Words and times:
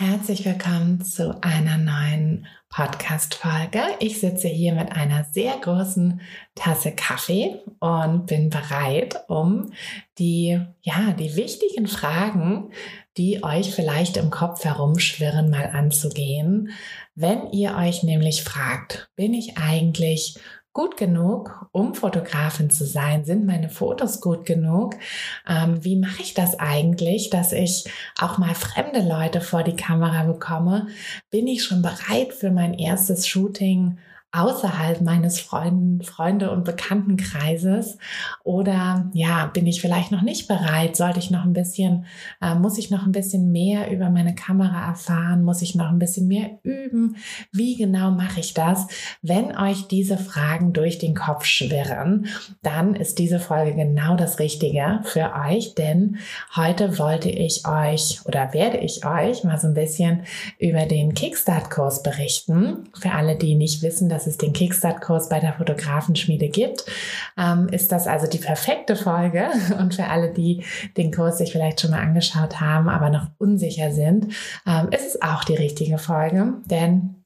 Herzlich 0.00 0.44
willkommen 0.44 1.00
zu 1.00 1.42
einer 1.42 1.76
neuen 1.76 2.46
Podcast-Folge. 2.68 3.80
Ich 3.98 4.20
sitze 4.20 4.46
hier 4.46 4.72
mit 4.72 4.92
einer 4.92 5.24
sehr 5.24 5.56
großen 5.56 6.20
Tasse 6.54 6.92
Kaffee 6.92 7.56
und 7.80 8.26
bin 8.26 8.48
bereit, 8.48 9.24
um 9.26 9.72
die, 10.20 10.60
ja, 10.82 11.10
die 11.18 11.34
wichtigen 11.34 11.88
Fragen, 11.88 12.70
die 13.16 13.42
euch 13.42 13.74
vielleicht 13.74 14.16
im 14.18 14.30
Kopf 14.30 14.64
herumschwirren, 14.64 15.50
mal 15.50 15.70
anzugehen. 15.72 16.70
Wenn 17.16 17.50
ihr 17.50 17.74
euch 17.74 18.04
nämlich 18.04 18.44
fragt, 18.44 19.10
bin 19.16 19.34
ich 19.34 19.58
eigentlich 19.58 20.38
gut 20.72 20.96
genug, 20.96 21.68
um 21.72 21.94
Fotografin 21.94 22.70
zu 22.70 22.86
sein? 22.86 23.24
Sind 23.24 23.46
meine 23.46 23.68
Fotos 23.68 24.20
gut 24.20 24.46
genug? 24.46 24.94
Ähm, 25.48 25.84
wie 25.84 25.96
mache 25.96 26.22
ich 26.22 26.34
das 26.34 26.58
eigentlich, 26.58 27.30
dass 27.30 27.52
ich 27.52 27.90
auch 28.18 28.38
mal 28.38 28.54
fremde 28.54 29.00
Leute 29.00 29.40
vor 29.40 29.62
die 29.62 29.76
Kamera 29.76 30.24
bekomme? 30.24 30.88
Bin 31.30 31.46
ich 31.46 31.64
schon 31.64 31.82
bereit 31.82 32.32
für 32.32 32.50
mein 32.50 32.74
erstes 32.74 33.26
Shooting? 33.26 33.98
Außerhalb 34.32 35.00
meines 35.00 35.40
Freund, 35.40 36.04
Freunde- 36.04 36.50
und 36.50 36.64
Bekanntenkreises? 36.64 37.96
Oder 38.44 39.10
ja, 39.14 39.46
bin 39.46 39.66
ich 39.66 39.80
vielleicht 39.80 40.12
noch 40.12 40.22
nicht 40.22 40.48
bereit? 40.48 40.96
Sollte 40.96 41.18
ich 41.18 41.30
noch 41.30 41.44
ein 41.44 41.54
bisschen, 41.54 42.04
äh, 42.42 42.54
muss 42.54 42.76
ich 42.76 42.90
noch 42.90 43.06
ein 43.06 43.12
bisschen 43.12 43.50
mehr 43.52 43.90
über 43.90 44.10
meine 44.10 44.34
Kamera 44.34 44.88
erfahren? 44.88 45.44
Muss 45.44 45.62
ich 45.62 45.74
noch 45.74 45.88
ein 45.88 45.98
bisschen 45.98 46.28
mehr 46.28 46.58
üben? 46.62 47.16
Wie 47.52 47.76
genau 47.76 48.10
mache 48.10 48.40
ich 48.40 48.52
das? 48.52 48.86
Wenn 49.22 49.56
euch 49.56 49.88
diese 49.88 50.18
Fragen 50.18 50.72
durch 50.72 50.98
den 50.98 51.14
Kopf 51.14 51.44
schwirren, 51.44 52.26
dann 52.62 52.94
ist 52.94 53.18
diese 53.18 53.40
Folge 53.40 53.74
genau 53.74 54.16
das 54.16 54.38
Richtige 54.38 55.00
für 55.04 55.32
euch, 55.34 55.74
denn 55.74 56.18
heute 56.54 56.98
wollte 56.98 57.30
ich 57.30 57.66
euch 57.66 58.20
oder 58.26 58.52
werde 58.52 58.78
ich 58.78 59.06
euch 59.06 59.44
mal 59.44 59.58
so 59.58 59.68
ein 59.68 59.74
bisschen 59.74 60.24
über 60.58 60.86
den 60.86 61.14
Kickstart-Kurs 61.14 62.02
berichten. 62.02 62.88
Für 62.94 63.12
alle, 63.12 63.36
die 63.36 63.54
nicht 63.54 63.82
wissen, 63.82 64.08
dass 64.08 64.17
dass 64.18 64.26
es 64.26 64.36
den 64.36 64.52
Kickstart-Kurs 64.52 65.28
bei 65.28 65.38
der 65.38 65.52
Fotografenschmiede 65.52 66.48
gibt, 66.48 66.84
ähm, 67.36 67.68
ist 67.68 67.92
das 67.92 68.08
also 68.08 68.26
die 68.26 68.38
perfekte 68.38 68.96
Folge. 68.96 69.46
Und 69.78 69.94
für 69.94 70.08
alle, 70.08 70.32
die 70.32 70.64
den 70.96 71.12
Kurs 71.12 71.38
sich 71.38 71.52
vielleicht 71.52 71.80
schon 71.80 71.92
mal 71.92 72.00
angeschaut 72.00 72.60
haben, 72.60 72.88
aber 72.88 73.10
noch 73.10 73.28
unsicher 73.38 73.92
sind, 73.92 74.34
ähm, 74.66 74.88
ist 74.90 75.06
es 75.06 75.22
auch 75.22 75.44
die 75.44 75.54
richtige 75.54 75.98
Folge, 75.98 76.54
denn 76.66 77.17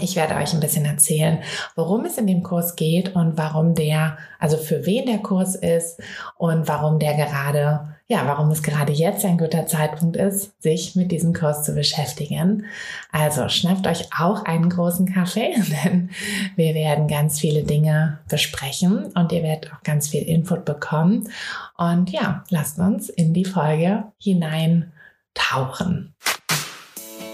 ich 0.00 0.16
werde 0.16 0.34
euch 0.34 0.52
ein 0.54 0.60
bisschen 0.60 0.84
erzählen, 0.84 1.38
worum 1.76 2.04
es 2.04 2.18
in 2.18 2.26
dem 2.26 2.42
Kurs 2.42 2.74
geht 2.74 3.14
und 3.14 3.38
warum 3.38 3.76
der, 3.76 4.18
also 4.40 4.56
für 4.56 4.86
wen 4.86 5.06
der 5.06 5.18
Kurs 5.18 5.54
ist 5.54 6.00
und 6.36 6.66
warum 6.66 6.98
der 6.98 7.14
gerade, 7.14 7.94
ja, 8.08 8.26
warum 8.26 8.50
es 8.50 8.64
gerade 8.64 8.92
jetzt 8.92 9.24
ein 9.24 9.38
guter 9.38 9.66
Zeitpunkt 9.66 10.16
ist, 10.16 10.60
sich 10.60 10.96
mit 10.96 11.12
diesem 11.12 11.32
Kurs 11.32 11.62
zu 11.62 11.74
beschäftigen. 11.74 12.64
Also 13.12 13.48
schnappt 13.48 13.86
euch 13.86 14.08
auch 14.18 14.44
einen 14.44 14.68
großen 14.68 15.12
Kaffee, 15.14 15.54
denn 15.84 16.10
wir 16.56 16.74
werden 16.74 17.06
ganz 17.06 17.38
viele 17.38 17.62
Dinge 17.62 18.18
besprechen 18.28 19.12
und 19.14 19.30
ihr 19.30 19.44
werdet 19.44 19.72
auch 19.72 19.82
ganz 19.84 20.08
viel 20.08 20.22
Input 20.22 20.64
bekommen. 20.64 21.28
Und 21.76 22.10
ja, 22.10 22.42
lasst 22.50 22.80
uns 22.80 23.10
in 23.10 23.32
die 23.32 23.44
Folge 23.44 24.04
hinein 24.18 24.92
tauchen. 25.34 26.16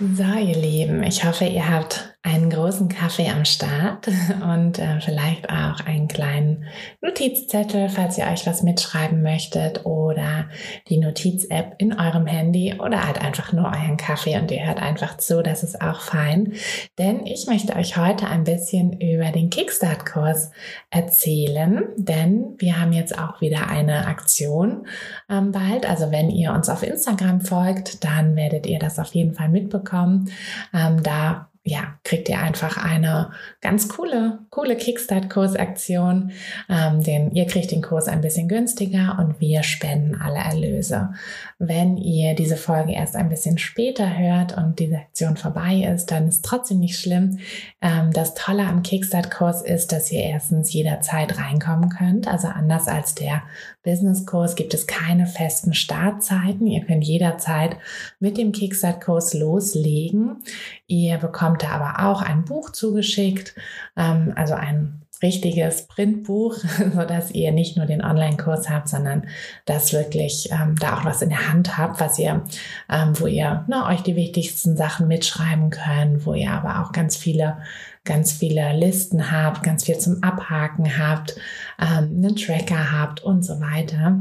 So, 0.00 0.22
ihr 0.22 0.54
Lieben, 0.54 1.02
ich 1.02 1.24
hoffe, 1.24 1.44
ihr 1.44 1.68
habt 1.68 2.07
einen 2.28 2.50
großen 2.50 2.88
Kaffee 2.88 3.30
am 3.30 3.44
Start 3.44 4.08
und 4.42 4.78
äh, 4.78 5.00
vielleicht 5.00 5.48
auch 5.48 5.80
einen 5.86 6.08
kleinen 6.08 6.64
Notizzettel, 7.00 7.88
falls 7.88 8.18
ihr 8.18 8.26
euch 8.26 8.46
was 8.46 8.62
mitschreiben 8.62 9.22
möchtet 9.22 9.86
oder 9.86 10.48
die 10.88 10.98
Notiz-App 10.98 11.76
in 11.78 11.98
eurem 11.98 12.26
Handy 12.26 12.74
oder 12.78 13.06
halt 13.06 13.20
einfach 13.20 13.52
nur 13.52 13.66
euren 13.66 13.96
Kaffee 13.96 14.36
und 14.38 14.50
ihr 14.50 14.66
hört 14.66 14.80
einfach 14.80 15.16
zu, 15.16 15.42
das 15.42 15.62
ist 15.62 15.80
auch 15.80 16.00
fein. 16.00 16.52
Denn 16.98 17.24
ich 17.24 17.46
möchte 17.46 17.74
euch 17.76 17.96
heute 17.96 18.26
ein 18.26 18.44
bisschen 18.44 19.00
über 19.00 19.30
den 19.32 19.48
Kickstart-Kurs 19.48 20.50
erzählen, 20.90 21.84
denn 21.96 22.54
wir 22.58 22.78
haben 22.78 22.92
jetzt 22.92 23.18
auch 23.18 23.40
wieder 23.40 23.70
eine 23.70 24.06
Aktion 24.06 24.86
ähm, 25.30 25.52
bald. 25.52 25.88
Also 25.88 26.10
wenn 26.10 26.28
ihr 26.28 26.52
uns 26.52 26.68
auf 26.68 26.82
Instagram 26.82 27.40
folgt, 27.40 28.04
dann 28.04 28.36
werdet 28.36 28.66
ihr 28.66 28.78
das 28.78 28.98
auf 28.98 29.14
jeden 29.14 29.32
Fall 29.34 29.48
mitbekommen. 29.48 30.30
Ähm, 30.74 31.02
da 31.02 31.47
ja, 31.68 31.98
kriegt 32.02 32.28
ihr 32.28 32.38
einfach 32.38 32.82
eine 32.82 33.30
ganz 33.60 33.88
coole, 33.88 34.38
coole 34.50 34.76
Kickstart-Kursaktion. 34.76 36.32
Ähm, 36.68 37.02
denn 37.02 37.30
ihr 37.32 37.46
kriegt 37.46 37.70
den 37.70 37.82
Kurs 37.82 38.08
ein 38.08 38.22
bisschen 38.22 38.48
günstiger 38.48 39.18
und 39.20 39.40
wir 39.40 39.62
spenden 39.62 40.14
alle 40.20 40.38
Erlöse. 40.38 41.10
Wenn 41.58 41.96
ihr 41.96 42.34
diese 42.34 42.56
Folge 42.56 42.92
erst 42.92 43.16
ein 43.16 43.28
bisschen 43.28 43.58
später 43.58 44.16
hört 44.16 44.56
und 44.56 44.78
diese 44.78 44.96
Aktion 44.96 45.36
vorbei 45.36 45.86
ist, 45.92 46.06
dann 46.06 46.28
ist 46.28 46.44
trotzdem 46.44 46.80
nicht 46.80 46.98
schlimm. 46.98 47.38
Ähm, 47.82 48.12
das 48.12 48.34
Tolle 48.34 48.64
am 48.64 48.82
Kickstart-Kurs 48.82 49.62
ist, 49.62 49.92
dass 49.92 50.10
ihr 50.10 50.22
erstens 50.22 50.72
jederzeit 50.72 51.38
reinkommen 51.38 51.90
könnt. 51.90 52.28
Also 52.28 52.48
anders 52.48 52.88
als 52.88 53.14
der 53.14 53.42
Business-Kurs 53.82 54.54
gibt 54.54 54.72
es 54.72 54.86
keine 54.86 55.26
festen 55.26 55.74
Startzeiten. 55.74 56.66
Ihr 56.66 56.84
könnt 56.84 57.04
jederzeit 57.04 57.76
mit 58.20 58.38
dem 58.38 58.52
Kickstart-Kurs 58.52 59.34
loslegen. 59.34 60.42
Ihr 60.86 61.18
bekommt 61.18 61.57
bekommt 61.58 61.62
er 61.62 61.80
aber 61.80 62.08
auch 62.08 62.22
ein 62.22 62.44
Buch 62.44 62.70
zugeschickt, 62.70 63.54
ähm, 63.96 64.32
also 64.36 64.54
ein 64.54 65.02
richtiges 65.20 65.88
Printbuch, 65.88 66.56
so 66.94 67.04
dass 67.04 67.32
ihr 67.32 67.50
nicht 67.52 67.76
nur 67.76 67.86
den 67.86 68.04
Online-Kurs 68.04 68.70
habt, 68.70 68.88
sondern 68.88 69.26
dass 69.64 69.92
wirklich 69.92 70.50
ähm, 70.52 70.76
da 70.78 70.96
auch 70.96 71.04
was 71.04 71.22
in 71.22 71.30
der 71.30 71.50
Hand 71.50 71.76
habt, 71.76 72.00
was 72.00 72.18
ihr, 72.18 72.44
ähm, 72.88 73.18
wo 73.18 73.26
ihr 73.26 73.64
na, 73.66 73.88
euch 73.88 74.02
die 74.02 74.16
wichtigsten 74.16 74.76
Sachen 74.76 75.08
mitschreiben 75.08 75.70
könnt, 75.70 76.24
wo 76.24 76.34
ihr 76.34 76.52
aber 76.52 76.82
auch 76.82 76.92
ganz 76.92 77.16
viele 77.16 77.58
ganz 78.04 78.32
viele 78.32 78.72
Listen 78.72 79.30
habt, 79.30 79.62
ganz 79.62 79.84
viel 79.84 79.98
zum 79.98 80.22
Abhaken 80.22 80.98
habt, 80.98 81.36
ähm, 81.78 82.22
einen 82.24 82.36
Tracker 82.36 82.90
habt 82.90 83.22
und 83.22 83.42
so 83.42 83.60
weiter. 83.60 84.18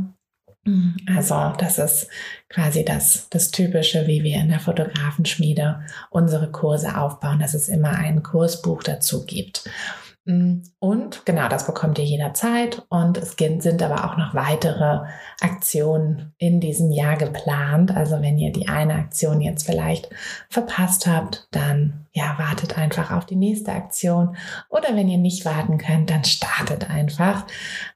Also 1.15 1.53
das 1.57 1.77
ist 1.77 2.09
quasi 2.49 2.85
das, 2.85 3.27
das 3.29 3.51
Typische, 3.51 4.07
wie 4.07 4.23
wir 4.23 4.37
in 4.37 4.49
der 4.49 4.59
Fotografenschmiede 4.59 5.81
unsere 6.09 6.51
Kurse 6.51 6.97
aufbauen, 6.97 7.39
dass 7.39 7.53
es 7.53 7.67
immer 7.67 7.91
ein 7.91 8.23
Kursbuch 8.23 8.83
dazu 8.83 9.25
gibt. 9.25 9.69
Mm, 10.27 10.61
und 10.79 11.25
genau, 11.25 11.47
das 11.47 11.65
bekommt 11.65 11.97
ihr 11.99 12.03
jederzeit. 12.03 12.85
Und 12.89 13.17
es 13.17 13.35
sind 13.37 13.81
aber 13.81 14.05
auch 14.05 14.17
noch 14.17 14.35
weitere 14.35 15.07
Aktionen 15.39 16.33
in 16.37 16.59
diesem 16.59 16.91
Jahr 16.91 17.15
geplant. 17.15 17.95
Also 17.95 18.21
wenn 18.21 18.37
ihr 18.37 18.51
die 18.51 18.67
eine 18.67 18.95
Aktion 18.95 19.39
jetzt 19.39 19.65
vielleicht 19.65 20.09
verpasst 20.49 21.07
habt, 21.07 21.47
dann 21.51 22.07
ja, 22.11 22.35
wartet 22.37 22.77
einfach 22.77 23.11
auf 23.11 23.25
die 23.25 23.37
nächste 23.37 23.71
Aktion. 23.71 24.35
Oder 24.69 24.95
wenn 24.95 25.07
ihr 25.07 25.17
nicht 25.17 25.45
warten 25.45 25.77
könnt, 25.77 26.09
dann 26.09 26.25
startet 26.25 26.89
einfach. 26.89 27.45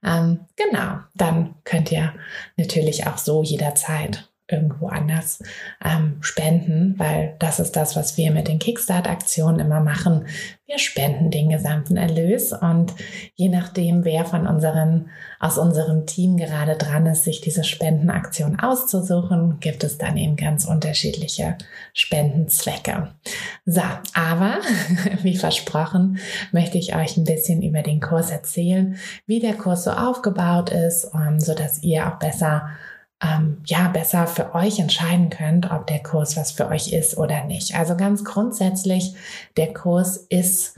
Ähm, 0.04 0.42
genau, 0.56 1.00
dann 1.16 1.56
könnt 1.66 1.92
ihr 1.92 2.14
natürlich 2.56 3.08
auch 3.08 3.18
so 3.18 3.44
jederzeit 3.44 4.31
irgendwo 4.52 4.88
anders 4.88 5.42
ähm, 5.84 6.18
spenden, 6.22 6.96
weil 6.98 7.36
das 7.40 7.60
ist 7.60 7.76
das, 7.76 7.96
was 7.96 8.18
wir 8.18 8.32
mit 8.32 8.48
den 8.48 8.60
Kickstart-Aktionen 8.60 9.60
immer 9.60 9.80
machen. 9.80 10.26
Wir 10.72 10.80
spenden 10.80 11.32
den 11.32 11.50
gesamten 11.50 11.98
Erlös 11.98 12.54
und 12.54 12.94
je 13.36 13.50
nachdem, 13.50 14.06
wer 14.06 14.24
von 14.24 14.48
unseren, 14.48 15.10
aus 15.40 15.58
unserem 15.58 16.06
Team 16.06 16.38
gerade 16.38 16.78
dran 16.78 17.06
ist, 17.08 17.26
sich 17.26 17.42
diese 17.42 17.66
Spendenaktion 17.66 18.58
auszusuchen, 18.60 19.60
gibt 19.60 19.84
es 19.84 19.98
dann 19.98 20.16
eben 20.16 20.38
ganz 20.38 20.64
unterschiedliche 20.64 21.58
Spendenzwecke. 21.94 23.10
So, 23.66 23.82
aber 24.14 24.60
wie 25.24 25.36
versprochen, 25.36 26.20
möchte 26.54 26.78
ich 26.78 26.96
euch 26.96 27.18
ein 27.18 27.26
bisschen 27.26 27.62
über 27.62 27.82
den 27.82 28.00
Kurs 28.00 28.32
erzählen, 28.32 28.98
wie 29.26 29.40
der 29.40 29.56
Kurs 29.56 29.84
so 29.84 29.92
aufgebaut 29.92 30.70
ist, 30.70 31.06
um, 31.06 31.22
ähm, 31.22 31.40
so 31.40 31.54
dass 31.54 31.84
ihr 31.84 32.08
auch 32.08 32.20
besser 32.20 32.70
ähm, 33.22 33.62
ja 33.66 33.88
besser 33.88 34.28
für 34.28 34.56
euch 34.56 34.80
entscheiden 34.80 35.30
könnt, 35.30 35.72
ob 35.72 35.88
der 35.88 36.02
Kurs 36.02 36.38
was 36.38 36.52
für 36.52 36.68
euch 36.68 36.92
ist 36.92 37.18
oder 37.18 37.44
nicht. 37.46 37.76
Also 37.76 37.96
ganz 37.96 38.24
grundsätzlich, 38.24 39.16
der 39.58 39.74
Kurs 39.74 40.18
ist 40.18 40.76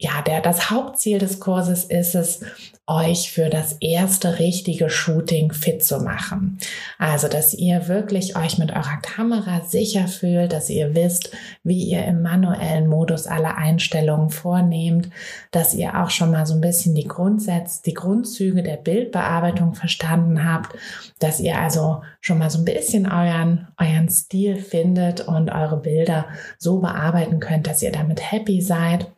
ja, 0.00 0.22
der, 0.22 0.40
das 0.40 0.70
Hauptziel 0.70 1.18
des 1.18 1.40
Kurses 1.40 1.84
ist 1.84 2.14
es, 2.14 2.40
euch 2.88 3.30
für 3.30 3.50
das 3.50 3.76
erste 3.80 4.38
richtige 4.38 4.88
Shooting 4.88 5.52
fit 5.52 5.84
zu 5.84 6.00
machen. 6.00 6.58
Also, 6.98 7.28
dass 7.28 7.52
ihr 7.52 7.86
wirklich 7.86 8.34
euch 8.34 8.56
mit 8.56 8.70
eurer 8.70 8.98
Kamera 9.02 9.60
sicher 9.60 10.08
fühlt, 10.08 10.54
dass 10.54 10.70
ihr 10.70 10.94
wisst, 10.94 11.30
wie 11.64 11.82
ihr 11.82 12.04
im 12.06 12.22
manuellen 12.22 12.86
Modus 12.86 13.26
alle 13.26 13.56
Einstellungen 13.56 14.30
vornehmt, 14.30 15.10
dass 15.50 15.74
ihr 15.74 16.00
auch 16.00 16.08
schon 16.08 16.30
mal 16.30 16.46
so 16.46 16.54
ein 16.54 16.62
bisschen 16.62 16.94
die 16.94 17.06
Grundsätze, 17.06 17.82
die 17.84 17.94
Grundzüge 17.94 18.62
der 18.62 18.78
Bildbearbeitung 18.78 19.74
verstanden 19.74 20.50
habt, 20.50 20.74
dass 21.18 21.40
ihr 21.40 21.58
also 21.58 22.00
schon 22.20 22.38
mal 22.38 22.48
so 22.48 22.58
ein 22.58 22.64
bisschen 22.64 23.04
euren, 23.04 23.68
euren 23.78 24.08
Stil 24.08 24.56
findet 24.56 25.20
und 25.20 25.50
eure 25.50 25.76
Bilder 25.76 26.26
so 26.56 26.78
bearbeiten 26.78 27.38
könnt, 27.38 27.66
dass 27.66 27.82
ihr 27.82 27.92
damit 27.92 28.32
happy 28.32 28.62
seid 28.62 29.08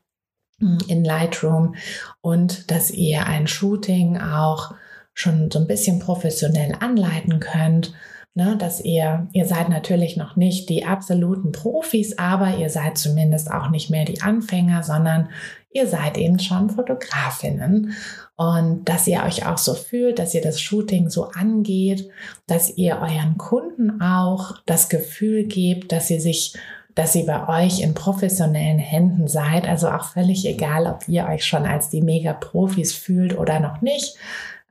in 0.89 1.05
Lightroom 1.05 1.75
und 2.21 2.71
dass 2.71 2.91
ihr 2.91 3.27
ein 3.27 3.47
Shooting 3.47 4.19
auch 4.19 4.75
schon 5.15 5.51
so 5.51 5.59
ein 5.59 5.67
bisschen 5.67 5.99
professionell 5.99 6.75
anleiten 6.81 7.41
könnt. 7.41 7.93
Ne, 8.33 8.57
dass 8.57 8.81
ihr, 8.81 9.27
ihr 9.33 9.45
seid 9.45 9.71
natürlich 9.71 10.17
noch 10.17 10.37
nicht 10.37 10.69
die 10.69 10.85
absoluten 10.85 11.51
Profis, 11.51 12.17
aber 12.17 12.59
ihr 12.59 12.71
seid 12.71 12.97
zumindest 12.97 13.51
auch 13.51 13.71
nicht 13.71 13.91
mehr 13.91 14.05
die 14.05 14.23
Anfänger, 14.23 14.85
sondern 14.85 15.31
ihr 15.73 15.89
seid 15.89 16.17
eben 16.17 16.39
schon 16.39 16.71
Fotografinnen. 16.71 17.93
Und 18.37 18.85
dass 18.85 19.09
ihr 19.09 19.25
euch 19.25 19.47
auch 19.47 19.59
so 19.59 19.75
fühlt, 19.75 20.21
dass 20.21 20.33
ihr 20.33 20.43
das 20.43 20.61
Shooting 20.61 21.11
so 21.11 21.31
angeht, 21.31 22.09
dass 22.47 22.71
ihr 22.77 22.99
euren 23.01 23.37
Kunden 23.37 24.01
auch 24.01 24.55
das 24.65 24.89
Gefühl 24.89 25.45
gebt, 25.45 25.91
dass 25.91 26.07
sie 26.07 26.21
sich 26.21 26.55
dass 26.95 27.15
ihr 27.15 27.27
bei 27.27 27.65
euch 27.65 27.81
in 27.81 27.95
professionellen 27.95 28.79
Händen 28.79 29.29
seid. 29.29 29.69
Also 29.69 29.89
auch 29.89 30.05
völlig 30.05 30.47
egal, 30.47 30.87
ob 30.87 31.09
ihr 31.09 31.27
euch 31.27 31.45
schon 31.45 31.67
als 31.67 31.91
die 31.91 32.03
Mega-Profis 32.03 32.93
fühlt 32.93 33.37
oder 33.37 33.61
noch 33.61 33.81
nicht. 33.81 34.17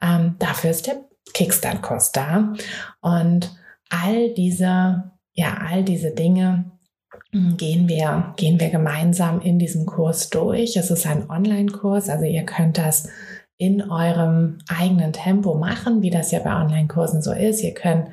Ähm, 0.02 0.36
dafür 0.40 0.72
ist 0.72 0.88
der 0.88 0.98
Kickstart-Kurs 1.34 2.12
da. 2.12 2.54
Und 3.02 3.56
all 3.90 4.34
diese, 4.34 5.12
ja, 5.34 5.58
all 5.70 5.84
diese 5.84 6.12
Dinge 6.12 6.66
hm, 7.32 7.58
gehen 7.58 7.88
wir, 7.88 8.34
gehen 8.38 8.60
wir 8.60 8.70
gemeinsam 8.70 9.42
in 9.42 9.60
diesem 9.60 9.86
Kurs 9.86 10.30
durch. 10.30 10.78
Es 10.78 10.92
ist 10.92 11.06
ein 11.06 11.30
Online-Kurs, 11.30 12.10
also 12.10 12.26
ihr 12.26 12.44
könnt 12.44 12.78
das 12.78 13.10
in 13.60 13.92
eurem 13.92 14.60
eigenen 14.70 15.12
Tempo 15.12 15.54
machen, 15.54 16.02
wie 16.02 16.10
das 16.10 16.32
ja 16.32 16.40
bei 16.40 16.56
Online-Kursen 16.56 17.22
so 17.22 17.34
ist. 17.34 17.62
Ihr 17.62 17.74
könnt 17.74 18.08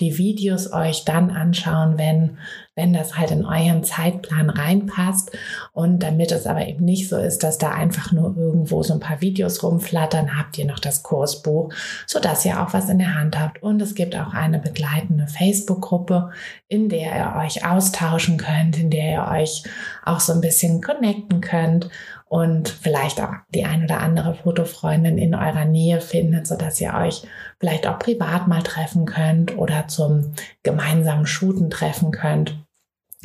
die 0.00 0.18
Videos 0.18 0.72
euch 0.72 1.04
dann 1.04 1.30
anschauen, 1.30 1.98
wenn, 1.98 2.38
wenn 2.74 2.92
das 2.92 3.16
halt 3.16 3.30
in 3.30 3.44
euren 3.44 3.84
Zeitplan 3.84 4.50
reinpasst. 4.50 5.30
Und 5.72 6.02
damit 6.02 6.32
es 6.32 6.48
aber 6.48 6.66
eben 6.66 6.84
nicht 6.84 7.08
so 7.08 7.16
ist, 7.16 7.44
dass 7.44 7.58
da 7.58 7.70
einfach 7.70 8.10
nur 8.10 8.36
irgendwo 8.36 8.82
so 8.82 8.92
ein 8.92 8.98
paar 8.98 9.20
Videos 9.20 9.62
rumflattern, 9.62 10.36
habt 10.36 10.58
ihr 10.58 10.64
noch 10.64 10.80
das 10.80 11.04
Kursbuch, 11.04 11.72
sodass 12.08 12.44
ihr 12.44 12.60
auch 12.60 12.72
was 12.72 12.88
in 12.88 12.98
der 12.98 13.14
Hand 13.14 13.38
habt. 13.38 13.62
Und 13.62 13.80
es 13.80 13.94
gibt 13.94 14.16
auch 14.16 14.34
eine 14.34 14.58
begleitende 14.58 15.28
Facebook-Gruppe, 15.28 16.30
in 16.66 16.88
der 16.88 17.14
ihr 17.14 17.40
euch 17.40 17.64
austauschen 17.64 18.36
könnt, 18.36 18.76
in 18.76 18.90
der 18.90 19.12
ihr 19.12 19.28
euch 19.30 19.62
auch 20.04 20.18
so 20.18 20.32
ein 20.32 20.40
bisschen 20.40 20.82
connecten 20.82 21.40
könnt 21.40 21.88
und 22.28 22.68
vielleicht 22.68 23.20
auch 23.20 23.32
die 23.54 23.64
ein 23.64 23.84
oder 23.84 24.00
andere 24.00 24.34
Fotofreundin 24.34 25.18
in 25.18 25.34
eurer 25.34 25.64
Nähe 25.64 26.00
findet, 26.00 26.46
so 26.46 26.56
dass 26.56 26.80
ihr 26.80 26.94
euch 26.94 27.22
vielleicht 27.58 27.86
auch 27.86 27.98
privat 27.98 28.48
mal 28.48 28.62
treffen 28.62 29.06
könnt 29.06 29.56
oder 29.56 29.88
zum 29.88 30.34
gemeinsamen 30.62 31.26
Shooten 31.26 31.70
treffen 31.70 32.10
könnt 32.10 32.54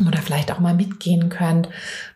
oder 0.07 0.19
vielleicht 0.19 0.51
auch 0.51 0.59
mal 0.59 0.73
mitgehen 0.73 1.29
könnt 1.29 1.69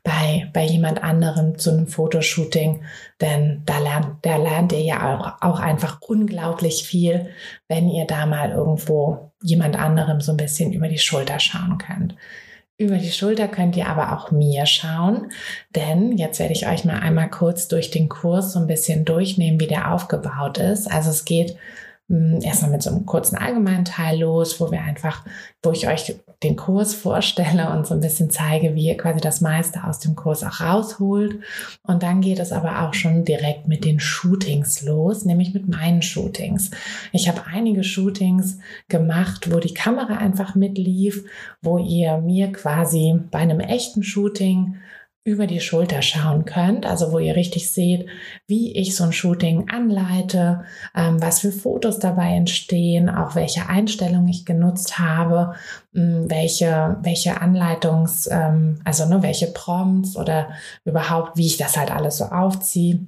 bei, 0.03 0.49
bei 0.53 0.63
jemand 0.63 1.03
anderem 1.03 1.59
zu 1.59 1.71
einem 1.71 1.87
Fotoshooting, 1.87 2.83
denn 3.21 3.61
da 3.65 3.77
lernt, 3.77 4.25
da 4.25 4.37
lernt 4.37 4.71
ihr 4.71 4.81
ja 4.81 5.15
auch, 5.15 5.41
auch 5.41 5.59
einfach 5.59 6.01
unglaublich 6.01 6.83
viel, 6.83 7.29
wenn 7.67 7.87
ihr 7.89 8.05
da 8.05 8.25
mal 8.25 8.51
irgendwo 8.51 9.31
jemand 9.43 9.77
anderem 9.77 10.21
so 10.21 10.31
ein 10.31 10.37
bisschen 10.37 10.73
über 10.73 10.87
die 10.87 10.97
Schulter 10.97 11.39
schauen 11.39 11.77
könnt. 11.77 12.15
Über 12.79 12.97
die 12.97 13.11
Schulter 13.11 13.47
könnt 13.47 13.75
ihr 13.75 13.87
aber 13.87 14.13
auch 14.15 14.29
mir 14.29 14.67
schauen, 14.67 15.31
denn 15.75 16.15
jetzt 16.15 16.39
werde 16.39 16.53
ich 16.53 16.67
euch 16.67 16.85
mal 16.85 16.99
einmal 16.99 17.27
kurz 17.27 17.67
durch 17.67 17.89
den 17.89 18.07
Kurs 18.07 18.53
so 18.53 18.59
ein 18.59 18.67
bisschen 18.67 19.03
durchnehmen, 19.03 19.59
wie 19.59 19.65
der 19.65 19.91
aufgebaut 19.91 20.59
ist. 20.59 20.85
Also 20.91 21.09
es 21.09 21.25
geht 21.25 21.57
erstmal 22.09 22.71
mit 22.71 22.81
so 22.81 22.89
einem 22.89 23.05
kurzen 23.05 23.37
allgemeinen 23.37 23.83
Teil 23.83 24.21
los, 24.21 24.61
wo 24.61 24.71
wir 24.71 24.81
einfach, 24.81 25.25
wo 25.61 25.71
ich 25.71 25.89
euch 25.89 26.15
den 26.41 26.55
Kurs 26.55 26.93
vorstelle 26.93 27.71
und 27.71 27.85
so 27.85 27.95
ein 27.95 27.99
bisschen 27.99 28.29
zeige, 28.29 28.75
wie 28.75 28.85
ihr 28.85 28.95
quasi 28.95 29.19
das 29.19 29.41
meiste 29.41 29.83
aus 29.83 29.99
dem 29.99 30.15
Kurs 30.15 30.43
auch 30.43 30.61
rausholt. 30.61 31.39
Und 31.83 32.03
dann 32.03 32.21
geht 32.21 32.39
es 32.39 32.53
aber 32.53 32.83
auch 32.83 32.93
schon 32.93 33.25
direkt 33.25 33.67
mit 33.67 33.83
den 33.83 33.99
Shootings 33.99 34.83
los, 34.83 35.25
nämlich 35.25 35.53
mit 35.53 35.67
meinen 35.67 36.01
Shootings. 36.01 36.71
Ich 37.11 37.27
habe 37.27 37.41
einige 37.51 37.83
Shootings 37.83 38.59
gemacht, 38.87 39.51
wo 39.51 39.59
die 39.59 39.73
Kamera 39.73 40.17
einfach 40.17 40.55
mitlief, 40.55 41.25
wo 41.61 41.77
ihr 41.77 42.17
mir 42.17 42.51
quasi 42.53 43.19
bei 43.31 43.39
einem 43.39 43.59
echten 43.59 44.03
Shooting 44.03 44.75
über 45.27 45.45
die 45.45 45.59
Schulter 45.59 46.01
schauen 46.01 46.45
könnt, 46.45 46.85
also 46.85 47.11
wo 47.11 47.19
ihr 47.19 47.35
richtig 47.35 47.69
seht, 47.69 48.07
wie 48.47 48.71
ich 48.71 48.95
so 48.95 49.03
ein 49.03 49.11
Shooting 49.11 49.69
anleite, 49.69 50.63
ähm, 50.95 51.21
was 51.21 51.41
für 51.41 51.51
Fotos 51.51 51.99
dabei 51.99 52.29
entstehen, 52.29 53.09
auch 53.09 53.35
welche 53.35 53.67
Einstellungen 53.67 54.29
ich 54.29 54.45
genutzt 54.45 54.99
habe, 54.99 55.53
mh, 55.91 56.01
hm, 56.01 56.29
welche, 56.29 56.97
welche 57.01 57.41
Anleitungs, 57.41 58.29
ähm, 58.31 58.79
also 58.85 59.05
ne, 59.05 59.21
welche 59.21 59.47
Prompts 59.47 60.15
oder 60.15 60.47
überhaupt, 60.85 61.35
wie 61.35 61.47
ich 61.47 61.57
das 61.57 61.75
halt 61.75 61.91
alles 61.91 62.19
so 62.19 62.25
aufziehe. 62.25 63.05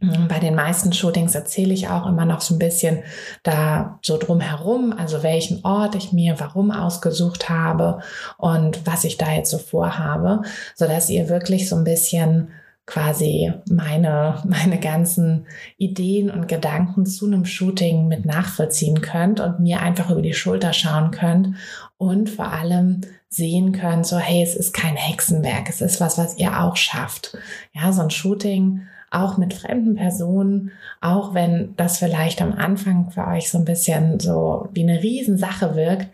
Mhm, 0.00 0.28
bei 0.28 0.38
den 0.38 0.54
meisten 0.54 0.92
Shootings 0.92 1.34
erzähle 1.34 1.74
ich 1.74 1.88
auch 1.88 2.06
immer 2.06 2.24
noch 2.24 2.40
so 2.40 2.54
ein 2.54 2.58
bisschen 2.58 3.02
da 3.42 3.98
so 4.02 4.16
drumherum, 4.16 4.92
also 4.96 5.24
welchen 5.24 5.64
Ort 5.64 5.96
ich 5.96 6.12
mir 6.12 6.38
warum 6.38 6.70
ausgesucht 6.70 7.48
habe 7.48 8.00
und 8.36 8.86
was 8.86 9.02
ich 9.04 9.16
da 9.16 9.32
jetzt 9.32 9.50
so 9.50 9.58
vorhabe, 9.58 10.42
so 10.76 10.86
dass 10.86 11.10
ihr 11.10 11.28
wirklich 11.28 11.68
so 11.68 11.74
ein 11.74 11.84
bisschen 11.84 12.50
quasi 12.86 13.52
meine, 13.68 14.40
meine 14.44 14.78
ganzen 14.78 15.46
Ideen 15.78 16.30
und 16.30 16.46
Gedanken 16.46 17.04
zu 17.04 17.26
einem 17.26 17.44
Shooting 17.44 18.06
mit 18.06 18.24
nachvollziehen 18.24 19.00
könnt 19.00 19.40
und 19.40 19.58
mir 19.58 19.80
einfach 19.80 20.10
über 20.10 20.22
die 20.22 20.34
Schulter 20.34 20.72
schauen 20.72 21.10
könnt 21.10 21.56
und 21.96 22.30
vor 22.30 22.52
allem 22.52 23.00
sehen 23.28 23.72
könnt, 23.72 24.06
so 24.06 24.16
hey, 24.16 24.42
es 24.44 24.54
ist 24.54 24.72
kein 24.72 24.94
Hexenwerk, 24.94 25.68
es 25.68 25.80
ist 25.80 26.00
was, 26.00 26.18
was 26.18 26.38
ihr 26.38 26.62
auch 26.62 26.76
schafft. 26.76 27.36
Ja, 27.72 27.92
so 27.92 28.02
ein 28.02 28.10
Shooting 28.10 28.82
auch 29.10 29.36
mit 29.38 29.54
fremden 29.54 29.94
Personen, 29.94 30.72
auch 31.00 31.34
wenn 31.34 31.74
das 31.76 31.98
vielleicht 31.98 32.42
am 32.42 32.52
Anfang 32.52 33.10
für 33.10 33.26
euch 33.26 33.50
so 33.50 33.58
ein 33.58 33.64
bisschen 33.64 34.20
so 34.20 34.68
wie 34.72 34.82
eine 34.82 35.02
Riesensache 35.02 35.74
wirkt, 35.74 36.08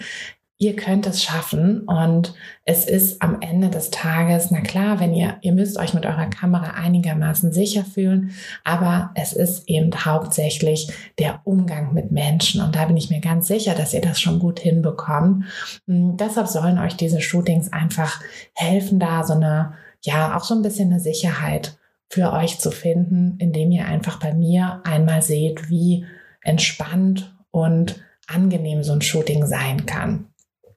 ihr 0.59 0.77
könnt 0.77 1.07
es 1.07 1.23
schaffen 1.23 1.81
und 1.81 2.33
es 2.65 2.87
ist 2.87 3.21
am 3.23 3.41
Ende 3.41 3.71
des 3.71 3.91
Tages, 3.91 4.51
na 4.51 4.61
klar, 4.61 5.01
wenn 5.01 5.13
ihr, 5.13 5.37
ihr 5.41 5.53
müsst 5.53 5.79
euch 5.79 5.95
mit 5.95 6.07
eurer 6.07 6.27
Kamera 6.27 6.75
einigermaßen 6.75 7.53
sicher 7.53 7.85
fühlen, 7.85 8.31
aber 8.63 9.11
es 9.15 9.33
ist 9.33 9.69
eben 9.69 9.91
hauptsächlich 10.05 10.93
der 11.19 11.41
Umgang 11.45 11.93
mit 11.93 12.13
Menschen 12.13 12.63
und 12.63 12.77
da 12.77 12.85
bin 12.85 12.97
ich 12.97 13.11
mir 13.11 13.21
ganz 13.21 13.49
sicher, 13.49 13.75
dass 13.75 13.95
ihr 13.95 14.01
das 14.01 14.21
schon 14.21 14.39
gut 14.39 14.61
hinbekommt. 14.61 15.45
Hm, 15.87 16.17
deshalb 16.17 16.47
sollen 16.47 16.79
euch 16.79 16.95
diese 16.97 17.21
Shootings 17.21 17.73
einfach 17.73 18.21
helfen, 18.55 19.01
da 19.01 19.25
so 19.25 19.35
eine, 19.35 19.75
ja, 20.03 20.37
auch 20.37 20.45
so 20.45 20.55
ein 20.55 20.63
bisschen 20.63 20.91
eine 20.91 21.01
Sicherheit 21.01 21.77
für 22.15 22.33
euch 22.33 22.61
zu 22.61 22.71
finden, 22.71 23.35
indem 23.41 23.73
ihr 23.73 23.87
einfach 23.87 24.21
bei 24.21 24.33
mir 24.33 24.81
einmal 24.85 25.21
seht, 25.21 25.69
wie 25.69 26.07
entspannt 26.43 27.35
und 27.51 28.05
angenehm 28.29 28.85
so 28.85 28.93
ein 28.93 29.03
Shooting 29.03 29.47
sein 29.47 29.85
kann. 29.85 30.27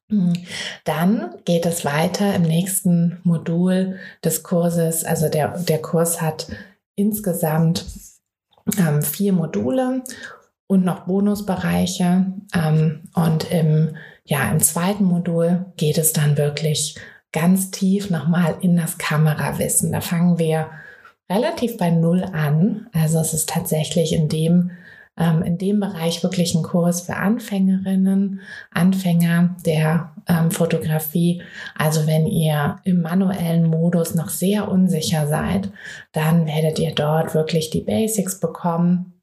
Hm. 0.09 0.33
Dann 0.83 1.35
geht 1.45 1.67
es 1.67 1.85
weiter 1.85 2.33
im 2.33 2.41
nächsten 2.41 3.19
Modul 3.23 3.99
des 4.23 4.41
Kurses. 4.41 5.05
Also 5.05 5.29
der, 5.29 5.59
der 5.59 5.79
Kurs 5.79 6.21
hat 6.21 6.47
insgesamt 6.95 7.85
ähm, 8.79 9.03
vier 9.03 9.31
Module 9.31 10.01
und 10.65 10.83
noch 10.83 11.01
Bonusbereiche. 11.01 12.33
Ähm, 12.55 13.03
und 13.13 13.51
im, 13.51 13.95
ja, 14.25 14.49
im 14.49 14.59
zweiten 14.59 15.03
Modul 15.03 15.67
geht 15.77 15.99
es 15.99 16.13
dann 16.13 16.35
wirklich 16.35 16.97
ganz 17.31 17.69
tief 17.69 18.09
nochmal 18.09 18.57
in 18.61 18.75
das 18.75 18.97
Kamerawissen. 18.97 19.91
Da 19.91 20.01
fangen 20.01 20.39
wir 20.39 20.71
relativ 21.29 21.77
bei 21.77 21.89
Null 21.89 22.23
an. 22.23 22.87
Also 22.93 23.19
es 23.19 23.33
ist 23.33 23.49
tatsächlich 23.49 24.13
in 24.13 24.29
dem 24.29 24.71
ähm, 25.17 25.41
in 25.41 25.57
dem 25.57 25.79
Bereich 25.79 26.23
wirklich 26.23 26.53
ein 26.53 26.63
Kurs 26.63 27.01
für 27.01 27.15
Anfängerinnen, 27.15 28.41
Anfänger 28.71 29.55
der 29.65 30.11
ähm, 30.27 30.51
Fotografie. 30.51 31.41
Also 31.75 32.05
wenn 32.07 32.27
ihr 32.27 32.77
im 32.83 33.01
manuellen 33.01 33.65
Modus 33.65 34.13
noch 34.13 34.29
sehr 34.29 34.69
unsicher 34.69 35.27
seid, 35.27 35.69
dann 36.11 36.45
werdet 36.45 36.79
ihr 36.79 36.93
dort 36.93 37.33
wirklich 37.33 37.69
die 37.71 37.81
Basics 37.81 38.39
bekommen. 38.39 39.16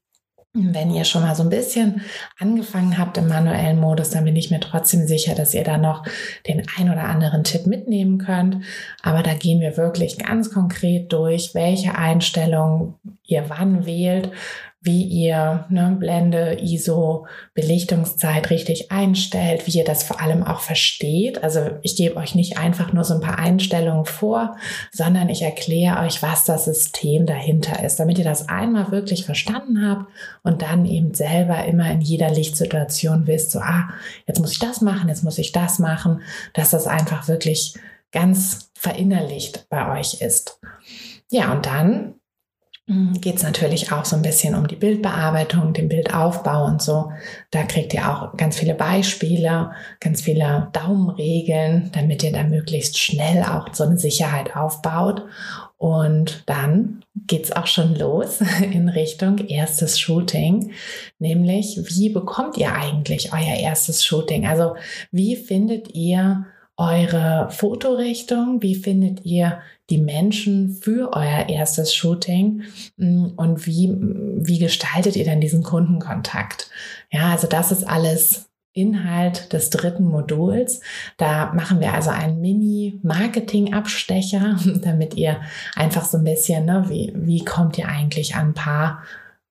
Wenn 0.57 0.89
ihr 0.89 1.03
schon 1.03 1.21
mal 1.21 1.35
so 1.35 1.43
ein 1.43 1.49
bisschen 1.49 2.01
angefangen 2.39 2.97
habt 2.97 3.17
im 3.17 3.27
manuellen 3.27 3.77
Modus, 3.77 4.11
dann 4.11 4.23
bin 4.23 4.37
ich 4.37 4.51
mir 4.51 4.61
trotzdem 4.61 5.05
sicher, 5.05 5.35
dass 5.35 5.53
ihr 5.53 5.65
da 5.65 5.77
noch 5.77 6.05
den 6.47 6.63
ein 6.77 6.89
oder 6.89 7.03
anderen 7.03 7.43
Tipp 7.43 7.67
mitnehmen 7.67 8.19
könnt. 8.19 8.63
Aber 9.03 9.21
da 9.21 9.33
gehen 9.33 9.59
wir 9.59 9.75
wirklich 9.75 10.17
ganz 10.17 10.49
konkret 10.49 11.11
durch, 11.11 11.53
welche 11.55 11.95
Einstellungen 11.95 12.93
ihr 13.25 13.49
wann 13.49 13.85
wählt, 13.85 14.31
wie 14.85 15.03
ihr 15.03 15.65
ne, 15.69 15.95
Blende, 15.99 16.59
ISO, 16.61 17.25
Belichtungszeit 17.55 18.51
richtig 18.51 18.91
einstellt, 18.91 19.65
wie 19.65 19.79
ihr 19.79 19.83
das 19.83 20.03
vor 20.03 20.21
allem 20.21 20.43
auch 20.43 20.59
versteht. 20.59 21.43
Also 21.43 21.71
ich 21.81 21.95
gebe 21.95 22.17
euch 22.17 22.35
nicht 22.35 22.59
einfach 22.59 22.93
nur 22.93 23.03
so 23.03 23.15
ein 23.15 23.19
paar 23.19 23.39
Einstellungen 23.39 24.05
vor, 24.05 24.55
sondern 24.91 25.29
ich 25.29 25.41
erkläre 25.41 26.01
euch, 26.01 26.21
was 26.21 26.45
das 26.45 26.65
System 26.65 27.25
dahinter 27.25 27.83
ist, 27.83 27.99
damit 27.99 28.19
ihr 28.19 28.23
das 28.23 28.47
einmal 28.47 28.91
wirklich 28.91 29.25
verstanden 29.25 29.89
habt 29.89 30.05
und 30.43 30.61
dann 30.61 30.85
eben 30.85 31.15
selber 31.15 31.65
immer 31.65 31.89
in 31.89 32.01
jeder 32.01 32.29
Lichtsituation 32.29 33.25
wisst, 33.25 33.51
so, 33.51 33.59
ah, 33.59 33.89
jetzt 34.27 34.39
muss 34.39 34.51
ich 34.51 34.59
das 34.59 34.81
machen, 34.81 35.09
jetzt 35.09 35.23
muss 35.23 35.39
ich 35.39 35.51
das 35.51 35.79
machen, 35.79 36.21
dass 36.53 36.69
das 36.69 36.85
einfach 36.85 37.27
wirklich 37.27 37.73
ganz 38.11 38.69
verinnerlicht 38.75 39.67
bei 39.69 39.99
euch 39.99 40.21
ist. 40.21 40.59
Ja, 41.31 41.51
und 41.51 41.65
dann 41.65 42.15
geht 42.87 43.37
es 43.37 43.43
natürlich 43.43 43.91
auch 43.91 44.05
so 44.05 44.15
ein 44.15 44.21
bisschen 44.21 44.53
um 44.53 44.67
die 44.67 44.75
Bildbearbeitung, 44.75 45.73
den 45.73 45.89
Bildaufbau 45.89 46.65
und 46.65 46.83
so. 46.83 47.11
Da 47.49 47.63
kriegt 47.63 47.95
ihr 47.95 48.07
auch 48.07 48.37
ganz 48.37 48.59
viele 48.59 48.75
Beispiele, 48.75 49.71
ganz 49.99 50.21
viele 50.21 50.69
Daumenregeln, 50.71 51.89
damit 51.93 52.21
ihr 52.21 52.31
da 52.31 52.43
möglichst 52.43 52.99
schnell 52.99 53.43
auch 53.43 53.73
so 53.73 53.85
eine 53.85 53.97
Sicherheit 53.97 54.55
aufbaut. 54.55 55.23
Und 55.77 56.43
dann 56.45 57.03
geht 57.15 57.45
es 57.45 57.51
auch 57.51 57.65
schon 57.65 57.95
los 57.95 58.41
in 58.71 58.87
Richtung 58.87 59.39
erstes 59.39 59.99
Shooting, 59.99 60.71
nämlich 61.17 61.79
wie 61.85 62.09
bekommt 62.09 62.55
ihr 62.57 62.73
eigentlich 62.75 63.33
euer 63.33 63.57
erstes 63.59 64.05
Shooting? 64.05 64.45
Also 64.45 64.75
wie 65.11 65.35
findet 65.35 65.95
ihr 65.95 66.45
eure 66.77 67.47
Fotorichtung? 67.49 68.61
Wie 68.61 68.75
findet 68.75 69.25
ihr 69.25 69.59
die 69.89 69.99
Menschen 69.99 70.69
für 70.69 71.13
euer 71.13 71.49
erstes 71.49 71.93
Shooting 71.93 72.63
mm, 72.97 73.27
und 73.35 73.65
wie, 73.65 73.93
wie 73.97 74.59
gestaltet 74.59 75.15
ihr 75.15 75.23
dann 75.25 75.41
diesen 75.41 75.63
Kundenkontakt? 75.63 76.69
Ja, 77.11 77.31
also 77.31 77.47
das 77.47 77.71
ist 77.71 77.87
alles 77.87 78.49
Inhalt 78.73 79.53
des 79.53 79.69
dritten 79.69 80.05
Moduls. 80.05 80.81
Da 81.17 81.53
machen 81.53 81.79
wir 81.79 81.93
also 81.93 82.09
einen 82.09 82.41
Mini-Marketing-Abstecher, 82.41 84.59
damit 84.81 85.13
ihr 85.15 85.39
einfach 85.75 86.03
so 86.05 86.17
ein 86.17 86.25
bisschen, 86.25 86.65
ne, 86.65 86.85
wie, 86.89 87.13
wie 87.15 87.45
kommt 87.45 87.77
ihr 87.77 87.87
eigentlich 87.87 88.35
an 88.35 88.49
ein 88.49 88.53
paar 88.53 89.03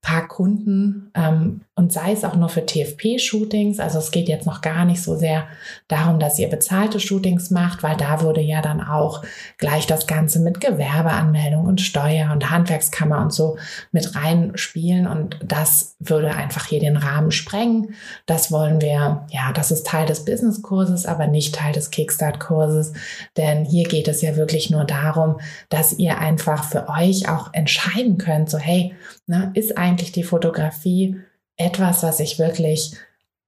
paar 0.05 0.29
Kunden 0.29 1.11
ähm, 1.15 1.63
und 1.77 1.93
sei 1.93 2.13
es 2.13 2.25
auch 2.25 2.37
nur 2.37 2.49
für 2.49 2.65
TFP-Shootings. 2.65 3.81
Also 3.81 3.99
es 3.99 4.13
geht 4.13 4.29
jetzt 4.29 4.47
noch 4.47 4.61
gar 4.61 4.85
nicht 4.85 5.03
so 5.03 5.17
sehr 5.17 5.49
darum, 5.89 6.21
dass 6.21 6.39
ihr 6.39 6.49
bezahlte 6.49 7.01
Shootings 7.01 7.51
macht, 7.51 7.83
weil 7.83 7.97
da 7.97 8.23
würde 8.23 8.41
ja 8.41 8.63
dann 8.63 8.81
auch 8.81 9.25
gleich 9.59 9.87
das 9.89 10.07
Ganze 10.07 10.39
mit 10.39 10.61
Gewerbeanmeldung 10.61 11.67
und 11.67 11.81
Steuer 11.81 12.31
und 12.31 12.49
Handwerkskammer 12.51 13.21
und 13.21 13.33
so 13.33 13.57
mit 13.91 14.15
reinspielen 14.15 15.09
und 15.09 15.37
das 15.45 15.97
würde 15.99 16.33
einfach 16.35 16.67
hier 16.67 16.79
den 16.79 16.97
Rahmen 16.97 17.33
sprengen. 17.33 17.95
Das 18.27 18.53
wollen 18.53 18.81
wir, 18.81 19.27
ja, 19.31 19.53
das 19.53 19.73
ist 19.73 19.87
Teil 19.87 20.07
des 20.07 20.25
Business-Kurses, 20.25 21.07
aber 21.07 21.27
nicht 21.27 21.57
Teil 21.57 21.73
des 21.73 21.91
Kickstart-Kurses, 21.91 22.93
denn 23.37 23.65
hier 23.65 23.89
geht 23.89 24.07
es 24.07 24.23
ja 24.23 24.37
wirklich 24.37 24.71
nur 24.71 24.85
darum, 24.85 25.41
dass 25.71 25.93
ihr 25.99 26.19
einfach 26.19 26.63
für 26.63 26.89
euch 26.89 27.29
auch 27.29 27.53
entscheiden 27.53 28.17
könnt, 28.17 28.49
so 28.49 28.59
hey, 28.59 28.95
ne, 29.27 29.51
ist 29.55 29.77
eigentlich 29.77 30.13
die 30.13 30.23
Fotografie 30.23 31.21
etwas, 31.57 32.03
was 32.03 32.21
ich 32.21 32.39
wirklich 32.39 32.97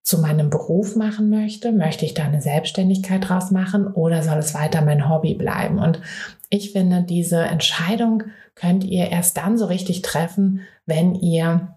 zu 0.03 0.19
meinem 0.21 0.51
Beruf 0.51 0.95
machen 0.95 1.31
möchte? 1.31 1.73
Möchte 1.73 2.05
ich 2.05 2.15
da 2.15 2.25
eine 2.25 2.41
Selbstständigkeit 2.41 3.29
draus 3.29 3.51
machen 3.51 3.89
oder 3.89 4.23
soll 4.23 4.39
es 4.39 4.55
weiter 4.55 4.83
mein 4.83 5.09
Hobby 5.09 5.35
bleiben? 5.35 5.79
Und 5.79 6.01
ich 6.49 6.73
finde, 6.73 7.03
diese 7.03 7.41
Entscheidung 7.41 8.23
könnt 8.55 8.85
ihr 8.85 9.11
erst 9.11 9.37
dann 9.37 9.59
so 9.59 9.67
richtig 9.67 10.03
treffen, 10.03 10.61
wenn 10.87 11.15
ihr 11.15 11.77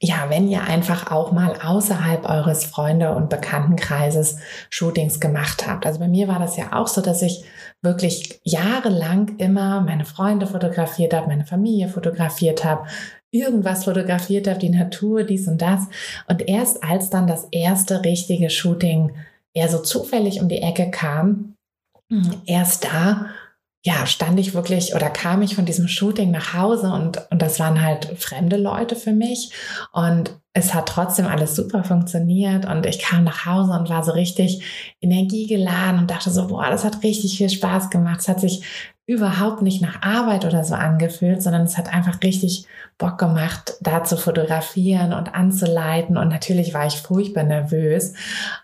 ja, 0.00 0.30
wenn 0.30 0.48
ihr 0.48 0.62
einfach 0.62 1.10
auch 1.10 1.32
mal 1.32 1.60
außerhalb 1.60 2.26
eures 2.26 2.64
Freunde- 2.64 3.14
und 3.14 3.28
Bekanntenkreises 3.28 4.38
Shootings 4.70 5.20
gemacht 5.20 5.66
habt. 5.66 5.84
Also 5.84 5.98
bei 5.98 6.08
mir 6.08 6.28
war 6.28 6.38
das 6.38 6.56
ja 6.56 6.72
auch 6.72 6.88
so, 6.88 7.02
dass 7.02 7.20
ich 7.20 7.44
wirklich 7.82 8.40
jahrelang 8.42 9.36
immer 9.36 9.82
meine 9.82 10.06
Freunde 10.06 10.46
fotografiert 10.46 11.12
habe, 11.12 11.26
meine 11.26 11.44
Familie 11.44 11.88
fotografiert 11.88 12.64
habe, 12.64 12.86
irgendwas 13.40 13.84
fotografiert 13.84 14.48
habe, 14.48 14.58
die 14.58 14.70
Natur, 14.70 15.24
dies 15.24 15.48
und 15.48 15.62
das. 15.62 15.82
Und 16.28 16.48
erst 16.48 16.82
als 16.82 17.10
dann 17.10 17.26
das 17.26 17.48
erste 17.50 18.04
richtige 18.04 18.50
Shooting 18.50 19.12
eher 19.54 19.68
so 19.68 19.78
zufällig 19.78 20.40
um 20.40 20.48
die 20.48 20.62
Ecke 20.62 20.90
kam, 20.90 21.54
erst 22.46 22.84
da 22.84 23.26
ja, 23.86 24.04
stand 24.04 24.40
ich 24.40 24.52
wirklich 24.52 24.96
oder 24.96 25.08
kam 25.10 25.42
ich 25.42 25.54
von 25.54 25.64
diesem 25.64 25.86
Shooting 25.86 26.32
nach 26.32 26.54
Hause 26.54 26.92
und, 26.92 27.24
und 27.30 27.40
das 27.40 27.60
waren 27.60 27.80
halt 27.80 28.06
fremde 28.18 28.56
Leute 28.56 28.96
für 28.96 29.12
mich. 29.12 29.52
Und 29.92 30.40
es 30.54 30.74
hat 30.74 30.88
trotzdem 30.88 31.26
alles 31.26 31.54
super 31.54 31.84
funktioniert 31.84 32.66
und 32.66 32.84
ich 32.84 32.98
kam 32.98 33.22
nach 33.22 33.46
Hause 33.46 33.70
und 33.72 33.88
war 33.88 34.02
so 34.02 34.10
richtig 34.10 34.64
energiegeladen 35.00 36.00
und 36.00 36.10
dachte 36.10 36.32
so, 36.32 36.48
boah, 36.48 36.66
das 36.68 36.82
hat 36.82 37.04
richtig 37.04 37.38
viel 37.38 37.48
Spaß 37.48 37.90
gemacht. 37.90 38.18
Es 38.18 38.28
hat 38.28 38.40
sich 38.40 38.64
überhaupt 39.06 39.62
nicht 39.62 39.80
nach 39.80 40.02
Arbeit 40.02 40.44
oder 40.44 40.64
so 40.64 40.74
angefühlt, 40.74 41.40
sondern 41.40 41.62
es 41.62 41.78
hat 41.78 41.94
einfach 41.94 42.20
richtig 42.24 42.66
Bock 42.98 43.18
gemacht, 43.18 43.74
da 43.80 44.02
zu 44.02 44.16
fotografieren 44.16 45.12
und 45.12 45.32
anzuleiten. 45.32 46.16
Und 46.16 46.28
natürlich 46.28 46.74
war 46.74 46.86
ich 46.86 46.96
furchtbar 46.96 47.44
nervös, 47.44 48.14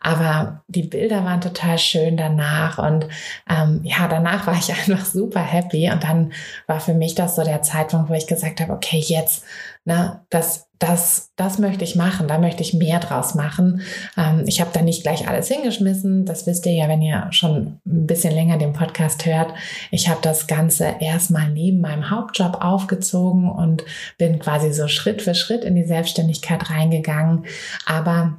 aber 0.00 0.62
die 0.66 0.82
Bilder 0.82 1.24
waren 1.24 1.40
total 1.40 1.78
schön 1.78 2.16
danach. 2.16 2.78
Und 2.78 3.06
ähm, 3.48 3.82
ja, 3.84 4.08
danach 4.08 4.46
war 4.48 4.54
ich 4.54 4.72
einfach 4.88 5.04
super 5.04 5.40
happy. 5.40 5.90
Und 5.92 6.02
dann 6.02 6.32
war 6.66 6.80
für 6.80 6.94
mich 6.94 7.14
das 7.14 7.36
so 7.36 7.44
der 7.44 7.62
Zeitpunkt, 7.62 8.10
wo 8.10 8.14
ich 8.14 8.26
gesagt 8.26 8.60
habe, 8.60 8.72
okay, 8.72 8.98
jetzt, 8.98 9.44
ne, 9.84 10.22
das 10.28 10.66
das, 10.82 11.30
das 11.36 11.60
möchte 11.60 11.84
ich 11.84 11.94
machen, 11.94 12.26
da 12.26 12.38
möchte 12.38 12.62
ich 12.62 12.74
mehr 12.74 12.98
draus 12.98 13.36
machen. 13.36 13.82
Ähm, 14.16 14.42
ich 14.46 14.60
habe 14.60 14.70
da 14.72 14.82
nicht 14.82 15.02
gleich 15.02 15.28
alles 15.28 15.46
hingeschmissen. 15.46 16.24
Das 16.26 16.46
wisst 16.46 16.66
ihr 16.66 16.72
ja, 16.72 16.88
wenn 16.88 17.00
ihr 17.00 17.28
schon 17.30 17.78
ein 17.86 18.06
bisschen 18.06 18.34
länger 18.34 18.58
den 18.58 18.72
Podcast 18.72 19.24
hört. 19.24 19.54
Ich 19.92 20.08
habe 20.08 20.18
das 20.22 20.48
Ganze 20.48 20.96
erstmal 20.98 21.48
neben 21.50 21.80
meinem 21.80 22.10
Hauptjob 22.10 22.64
aufgezogen 22.64 23.48
und 23.48 23.84
bin 24.18 24.40
quasi 24.40 24.72
so 24.72 24.88
Schritt 24.88 25.22
für 25.22 25.36
Schritt 25.36 25.62
in 25.62 25.76
die 25.76 25.84
Selbstständigkeit 25.84 26.68
reingegangen. 26.68 27.44
Aber 27.86 28.38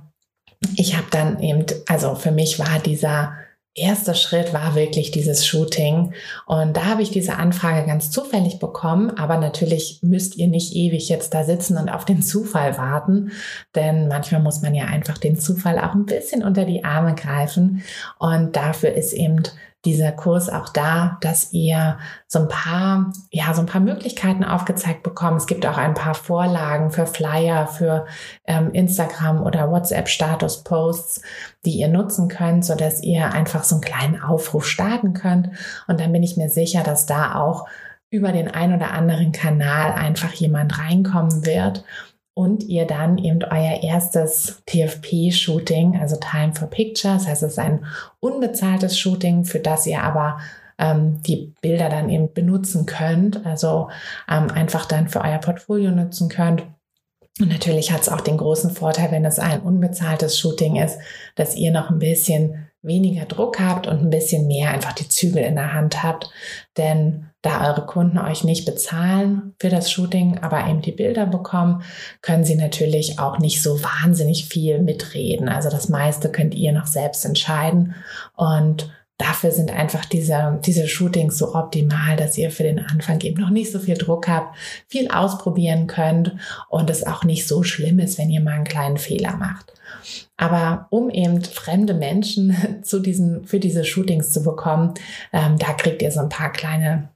ich 0.75 0.97
habe 0.97 1.07
dann 1.11 1.39
eben, 1.39 1.65
also 1.87 2.15
für 2.15 2.31
mich 2.31 2.59
war 2.59 2.79
dieser 2.79 3.37
erste 3.75 4.13
Schritt 4.15 4.53
war 4.53 4.75
wirklich 4.75 5.11
dieses 5.11 5.45
Shooting. 5.45 6.13
Und 6.45 6.77
da 6.77 6.85
habe 6.85 7.01
ich 7.01 7.11
diese 7.11 7.37
Anfrage 7.37 7.85
ganz 7.87 8.11
zufällig 8.11 8.59
bekommen. 8.59 9.11
Aber 9.11 9.37
natürlich 9.37 9.99
müsst 10.01 10.35
ihr 10.37 10.47
nicht 10.47 10.75
ewig 10.75 11.09
jetzt 11.09 11.33
da 11.33 11.43
sitzen 11.43 11.77
und 11.77 11.89
auf 11.89 12.05
den 12.05 12.21
Zufall 12.21 12.77
warten. 12.77 13.31
Denn 13.75 14.07
manchmal 14.07 14.41
muss 14.41 14.61
man 14.61 14.75
ja 14.75 14.85
einfach 14.85 15.17
den 15.17 15.39
Zufall 15.39 15.79
auch 15.79 15.95
ein 15.95 16.05
bisschen 16.05 16.43
unter 16.43 16.65
die 16.65 16.83
Arme 16.83 17.15
greifen. 17.15 17.83
Und 18.19 18.55
dafür 18.55 18.93
ist 18.93 19.13
eben 19.13 19.43
dieser 19.85 20.13
Kurs 20.13 20.49
auch 20.49 20.69
da, 20.69 21.17
dass 21.21 21.51
ihr 21.51 21.97
so 22.27 22.39
ein 22.39 22.47
paar, 22.47 23.11
ja, 23.31 23.53
so 23.53 23.61
ein 23.61 23.65
paar 23.65 23.81
Möglichkeiten 23.81 24.43
aufgezeigt 24.43 25.03
bekommt. 25.03 25.41
Es 25.41 25.47
gibt 25.47 25.65
auch 25.65 25.77
ein 25.77 25.93
paar 25.93 26.13
Vorlagen 26.13 26.91
für 26.91 27.05
Flyer, 27.05 27.67
für 27.67 28.05
ähm, 28.45 28.71
Instagram 28.71 29.43
oder 29.43 29.69
WhatsApp 29.69 30.07
Status 30.07 30.63
Posts, 30.63 31.21
die 31.65 31.79
ihr 31.79 31.89
nutzen 31.89 32.29
könnt, 32.29 32.63
so 32.63 32.75
dass 32.75 33.03
ihr 33.03 33.33
einfach 33.33 33.63
so 33.63 33.75
einen 33.75 33.83
kleinen 33.83 34.21
Aufruf 34.21 34.65
starten 34.65 35.13
könnt. 35.13 35.49
Und 35.87 35.99
dann 35.99 36.13
bin 36.13 36.23
ich 36.23 36.37
mir 36.37 36.49
sicher, 36.49 36.83
dass 36.83 37.05
da 37.05 37.35
auch 37.35 37.67
über 38.09 38.31
den 38.31 38.47
ein 38.47 38.73
oder 38.73 38.91
anderen 38.91 39.31
Kanal 39.31 39.93
einfach 39.93 40.31
jemand 40.33 40.79
reinkommen 40.79 41.45
wird 41.45 41.83
und 42.35 42.63
ihr 42.63 42.85
dann 42.87 43.17
eben 43.17 43.43
euer 43.43 43.83
erstes 43.83 44.63
TFP-Shooting, 44.65 45.99
also 45.99 46.15
Time 46.15 46.53
for 46.53 46.67
Picture, 46.67 47.13
das 47.13 47.27
heißt, 47.27 47.43
es 47.43 47.53
ist 47.53 47.59
ein 47.59 47.85
unbezahltes 48.19 48.97
Shooting, 48.97 49.45
für 49.45 49.59
das 49.59 49.85
ihr 49.85 50.01
aber 50.01 50.39
ähm, 50.79 51.21
die 51.21 51.53
Bilder 51.61 51.89
dann 51.89 52.09
eben 52.09 52.33
benutzen 52.33 52.85
könnt, 52.85 53.45
also 53.45 53.89
ähm, 54.29 54.49
einfach 54.49 54.85
dann 54.85 55.09
für 55.09 55.21
euer 55.21 55.37
Portfolio 55.37 55.91
nutzen 55.91 56.29
könnt. 56.29 56.63
Und 57.39 57.49
natürlich 57.49 57.91
hat 57.91 58.01
es 58.01 58.09
auch 58.09 58.21
den 58.21 58.37
großen 58.37 58.71
Vorteil, 58.71 59.11
wenn 59.11 59.25
es 59.25 59.39
ein 59.39 59.61
unbezahltes 59.61 60.37
Shooting 60.37 60.75
ist, 60.75 60.99
dass 61.35 61.55
ihr 61.55 61.71
noch 61.71 61.89
ein 61.89 61.99
bisschen 61.99 62.67
weniger 62.83 63.25
Druck 63.25 63.59
habt 63.59 63.87
und 63.87 64.01
ein 64.01 64.09
bisschen 64.09 64.45
mehr 64.47 64.71
einfach 64.71 64.93
die 64.93 65.07
Zügel 65.07 65.43
in 65.43 65.55
der 65.55 65.73
Hand 65.73 66.03
habt. 66.03 66.29
Denn 66.77 67.29
da 67.41 67.69
eure 67.69 67.85
Kunden 67.85 68.17
euch 68.17 68.43
nicht 68.43 68.65
bezahlen 68.65 69.53
für 69.59 69.69
das 69.69 69.89
Shooting, 69.91 70.39
aber 70.39 70.67
eben 70.67 70.81
die 70.81 70.91
Bilder 70.91 71.25
bekommen, 71.25 71.83
können 72.21 72.43
sie 72.43 72.55
natürlich 72.55 73.19
auch 73.19 73.39
nicht 73.39 73.61
so 73.61 73.81
wahnsinnig 73.81 74.45
viel 74.45 74.79
mitreden. 74.79 75.49
Also 75.49 75.69
das 75.69 75.89
meiste 75.89 76.29
könnt 76.29 76.55
ihr 76.55 76.73
noch 76.73 76.87
selbst 76.87 77.25
entscheiden. 77.25 77.95
Und 78.35 78.91
dafür 79.17 79.51
sind 79.51 79.71
einfach 79.71 80.05
diese, 80.05 80.59
diese 80.65 80.87
Shootings 80.87 81.37
so 81.37 81.53
optimal, 81.53 82.15
dass 82.15 82.37
ihr 82.37 82.51
für 82.51 82.63
den 82.63 82.79
Anfang 82.79 83.21
eben 83.21 83.41
noch 83.41 83.49
nicht 83.49 83.71
so 83.71 83.79
viel 83.79 83.97
Druck 83.97 84.27
habt, 84.27 84.55
viel 84.87 85.09
ausprobieren 85.09 85.87
könnt 85.87 86.35
und 86.69 86.89
es 86.89 87.05
auch 87.05 87.23
nicht 87.23 87.47
so 87.47 87.63
schlimm 87.63 87.99
ist, 87.99 88.17
wenn 88.17 88.29
ihr 88.29 88.41
mal 88.41 88.53
einen 88.53 88.63
kleinen 88.63 88.97
Fehler 88.97 89.37
macht. 89.37 89.73
Aber 90.35 90.87
um 90.89 91.09
eben 91.09 91.43
fremde 91.43 91.93
Menschen 91.93 92.81
zu 92.83 92.99
diesen, 92.99 93.45
für 93.45 93.59
diese 93.59 93.85
Shootings 93.85 94.31
zu 94.31 94.43
bekommen, 94.43 94.93
ähm, 95.31 95.57
da 95.57 95.73
kriegt 95.73 96.01
ihr 96.01 96.11
so 96.11 96.21
ein 96.21 96.29
paar 96.29 96.51
kleine 96.51 97.09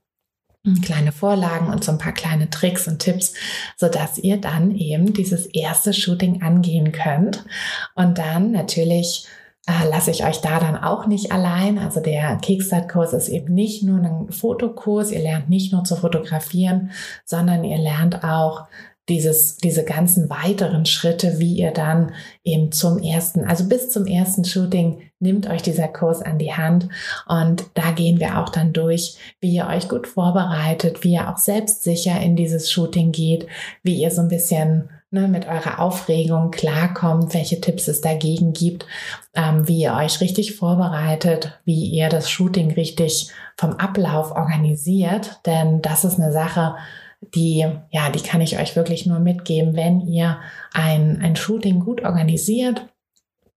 kleine 0.84 1.14
Vorlagen 1.14 1.68
und 1.68 1.84
so 1.84 1.94
ein 1.94 1.98
paar 1.98 2.12
kleine 2.12 2.50
Tricks 2.50 2.90
und 2.90 3.00
Tipps, 3.00 3.34
so 3.78 3.88
dass 3.88 4.18
ihr 4.18 4.36
dann 4.36 4.76
eben 4.76 5.14
dieses 5.14 5.46
erste 5.46 5.94
Shooting 5.94 6.42
angehen 6.42 6.92
könnt. 6.92 7.46
Und 7.96 8.18
dann 8.18 8.52
natürlich 8.52 9.26
lasse 9.68 10.12
ich 10.12 10.26
euch 10.26 10.40
da 10.42 10.60
dann 10.60 10.78
auch 10.78 11.08
nicht 11.08 11.32
allein. 11.32 11.78
Also 11.78 12.00
der 12.00 12.38
Kickstart-Kurs 12.38 13.14
ist 13.14 13.28
eben 13.28 13.54
nicht 13.54 13.84
nur 13.84 14.00
ein 14.00 14.32
Fotokurs. 14.32 15.12
Ihr 15.12 15.22
lernt 15.22 15.50
nicht 15.50 15.74
nur 15.74 15.84
zu 15.84 15.96
fotografieren, 15.96 16.92
sondern 17.26 17.64
ihr 17.64 17.78
lernt 17.78 18.24
auch 18.24 18.68
dieses, 19.10 19.58
diese 19.58 19.86
ganzen 19.86 20.30
weiteren 20.30 20.86
Schritte, 20.86 21.40
wie 21.40 21.54
ihr 21.54 21.72
dann 21.72 22.12
eben 22.44 22.72
zum 22.72 22.98
ersten, 22.98 23.46
also 23.46 23.68
bis 23.68 23.90
zum 23.90 24.06
ersten 24.06 24.44
Shooting 24.44 25.02
nimmt 25.20 25.50
euch 25.50 25.62
dieser 25.62 25.88
Kurs 25.88 26.22
an 26.22 26.38
die 26.38 26.54
Hand 26.54 26.90
und 27.26 27.66
da 27.74 27.92
gehen 27.92 28.20
wir 28.20 28.40
auch 28.40 28.50
dann 28.50 28.74
durch, 28.74 29.18
wie 29.40 29.56
ihr 29.56 29.68
euch 29.68 29.88
gut 29.88 30.08
vorbereitet, 30.08 31.04
wie 31.04 31.14
ihr 31.14 31.30
auch 31.30 31.38
selbstsicher 31.38 32.20
in 32.20 32.36
dieses 32.36 32.70
Shooting 32.70 33.14
geht, 33.14 33.48
wie 33.82 33.96
ihr 33.96 34.12
so 34.12 34.22
ein 34.22 34.28
bisschen 34.28 34.90
ne, 35.12 35.28
mit 35.28 35.48
eurer 35.48 35.80
Aufregung 35.80 36.52
klarkommt, 36.52 37.34
welche 37.34 37.62
Tipps 37.62 37.88
es 37.88 38.02
dagegen 38.02 38.54
gibt, 38.54 38.86
ähm, 39.34 39.68
wie 39.68 39.82
ihr 39.82 39.94
euch 39.94 40.22
richtig 40.22 40.56
vorbereitet, 40.56 41.60
wie 41.66 41.86
ihr 41.86 42.10
das 42.10 42.30
Shooting 42.30 42.72
richtig 42.72 43.32
vom 43.56 43.74
Ablauf 43.74 44.32
organisiert, 44.32 45.40
denn 45.46 45.82
das 45.82 46.04
ist 46.04 46.20
eine 46.20 46.32
Sache, 46.32 46.76
die, 47.34 47.66
ja, 47.90 48.10
die 48.10 48.22
kann 48.22 48.42
ich 48.42 48.60
euch 48.60 48.76
wirklich 48.76 49.06
nur 49.06 49.20
mitgeben, 49.20 49.76
wenn 49.76 50.02
ihr 50.02 50.40
ein, 50.74 51.20
ein 51.22 51.36
Shooting 51.36 51.80
gut 51.80 52.04
organisiert, 52.04 52.86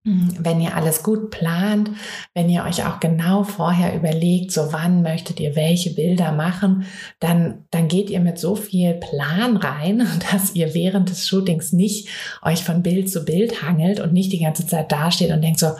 wenn 0.03 0.59
ihr 0.59 0.75
alles 0.75 1.03
gut 1.03 1.29
plant, 1.29 1.91
wenn 2.33 2.49
ihr 2.49 2.63
euch 2.63 2.83
auch 2.85 2.99
genau 2.99 3.43
vorher 3.43 3.95
überlegt, 3.95 4.51
so 4.51 4.73
wann 4.73 5.03
möchtet 5.03 5.39
ihr 5.39 5.55
welche 5.55 5.91
Bilder 5.93 6.31
machen, 6.31 6.85
dann, 7.19 7.65
dann 7.69 7.87
geht 7.87 8.09
ihr 8.09 8.19
mit 8.19 8.39
so 8.39 8.55
viel 8.55 8.95
Plan 8.95 9.57
rein, 9.57 10.07
dass 10.31 10.55
ihr 10.55 10.73
während 10.73 11.09
des 11.09 11.27
Shootings 11.27 11.71
nicht 11.71 12.09
euch 12.41 12.63
von 12.63 12.81
Bild 12.81 13.11
zu 13.11 13.23
Bild 13.25 13.61
hangelt 13.61 13.99
und 13.99 14.11
nicht 14.11 14.33
die 14.33 14.39
ganze 14.39 14.65
Zeit 14.65 14.91
dasteht 14.91 15.31
und 15.31 15.43
denkt 15.43 15.59
so, 15.59 15.71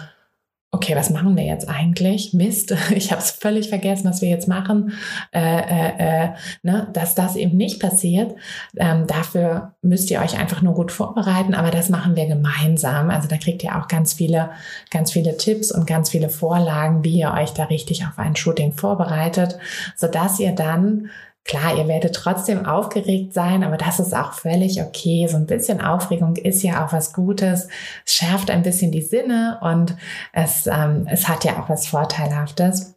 okay, 0.74 0.96
was 0.96 1.10
machen 1.10 1.36
wir 1.36 1.44
jetzt 1.44 1.70
eigentlich? 1.70 2.34
Mist, 2.34 2.74
ich 2.96 3.12
habe 3.12 3.22
es 3.22 3.32
völlig 3.32 3.70
vergessen, 3.70 4.10
was 4.10 4.22
wir 4.22 4.30
jetzt 4.30 4.48
machen. 4.48 4.94
Äh, 5.34 5.40
äh, 5.42 5.94
äh, 5.98 6.30
ne? 6.64 6.88
Dass 6.94 7.14
das 7.14 7.36
eben 7.36 7.58
nicht 7.58 7.82
passiert, 7.82 8.34
ähm, 8.78 9.06
dafür 9.06 9.76
müsst 9.82 10.10
ihr 10.10 10.22
euch 10.22 10.40
einfach 10.40 10.62
nur 10.62 10.74
gut 10.74 10.92
vorbereiten, 10.92 11.54
aber 11.54 11.72
das 11.72 11.90
machen 11.90 12.16
wir 12.16 12.26
gemeinsam. 12.26 13.10
Also 13.10 13.28
da 13.28 13.38
kriegt 13.38 13.64
ihr 13.64 13.78
auch 13.78 13.90
ganz 13.90 14.14
viele, 14.14 14.52
ganz 14.90 15.12
viele 15.12 15.36
Tipps 15.36 15.72
und 15.72 15.86
ganz 15.86 16.10
viele 16.10 16.30
Vorlagen, 16.30 17.04
wie 17.04 17.20
ihr 17.20 17.34
euch 17.34 17.52
da 17.52 17.66
richtig 17.66 18.06
auf 18.06 18.18
ein 18.18 18.36
Shooting 18.36 18.72
vorbereitet, 18.72 19.58
sodass 19.98 20.40
ihr 20.40 20.54
dann 20.54 21.10
Klar, 21.44 21.76
ihr 21.76 21.88
werdet 21.88 22.16
trotzdem 22.16 22.66
aufgeregt 22.66 23.34
sein, 23.34 23.64
aber 23.64 23.78
das 23.78 24.00
ist 24.00 24.16
auch 24.16 24.34
völlig 24.34 24.82
okay. 24.82 25.28
So 25.28 25.38
ein 25.38 25.48
bisschen 25.48 25.82
Aufregung 25.82 26.36
ist 26.36 26.62
ja 26.62 26.86
auch 26.86 26.94
was 26.94 27.14
Gutes. 27.14 27.68
Es 28.06 28.14
schärft 28.14 28.52
ein 28.52 28.62
bisschen 28.62 28.92
die 28.92 29.02
Sinne 29.02 29.60
und 29.62 29.96
es, 30.34 30.68
ähm, 30.68 31.08
es 31.10 31.28
hat 31.28 31.44
ja 31.44 31.60
auch 31.60 31.68
was 31.68 31.88
Vorteilhaftes. 31.88 32.96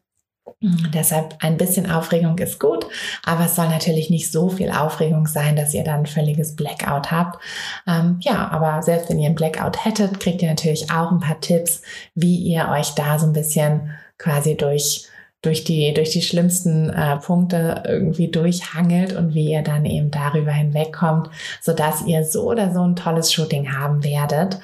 Deshalb 0.60 1.36
ein 1.40 1.56
bisschen 1.56 1.90
Aufregung 1.90 2.38
ist 2.38 2.58
gut, 2.58 2.86
aber 3.22 3.46
es 3.46 3.54
soll 3.54 3.68
natürlich 3.68 4.08
nicht 4.08 4.32
so 4.32 4.48
viel 4.48 4.70
Aufregung 4.70 5.26
sein, 5.26 5.56
dass 5.56 5.74
ihr 5.74 5.84
dann 5.84 6.00
ein 6.00 6.06
völliges 6.06 6.56
Blackout 6.56 7.10
habt. 7.10 7.42
Ähm, 7.86 8.18
ja, 8.20 8.48
aber 8.48 8.82
selbst 8.82 9.10
wenn 9.10 9.18
ihr 9.18 9.28
ein 9.28 9.34
Blackout 9.34 9.84
hättet, 9.84 10.20
kriegt 10.20 10.42
ihr 10.42 10.48
natürlich 10.48 10.90
auch 10.90 11.10
ein 11.10 11.20
paar 11.20 11.40
Tipps, 11.40 11.82
wie 12.14 12.36
ihr 12.36 12.68
euch 12.70 12.90
da 12.90 13.18
so 13.18 13.26
ein 13.26 13.32
bisschen 13.32 13.90
quasi 14.16 14.56
durch 14.56 15.06
durch 15.44 15.64
die, 15.64 15.92
durch 15.94 16.10
die 16.10 16.22
schlimmsten 16.22 16.90
äh, 16.90 17.16
Punkte 17.18 17.82
irgendwie 17.86 18.28
durchhangelt 18.28 19.14
und 19.14 19.34
wie 19.34 19.52
ihr 19.52 19.62
dann 19.62 19.84
eben 19.84 20.10
darüber 20.10 20.52
hinwegkommt, 20.52 21.30
sodass 21.60 22.06
ihr 22.06 22.24
so 22.24 22.50
oder 22.50 22.72
so 22.72 22.82
ein 22.82 22.96
tolles 22.96 23.32
Shooting 23.32 23.72
haben 23.72 24.04
werdet. 24.04 24.58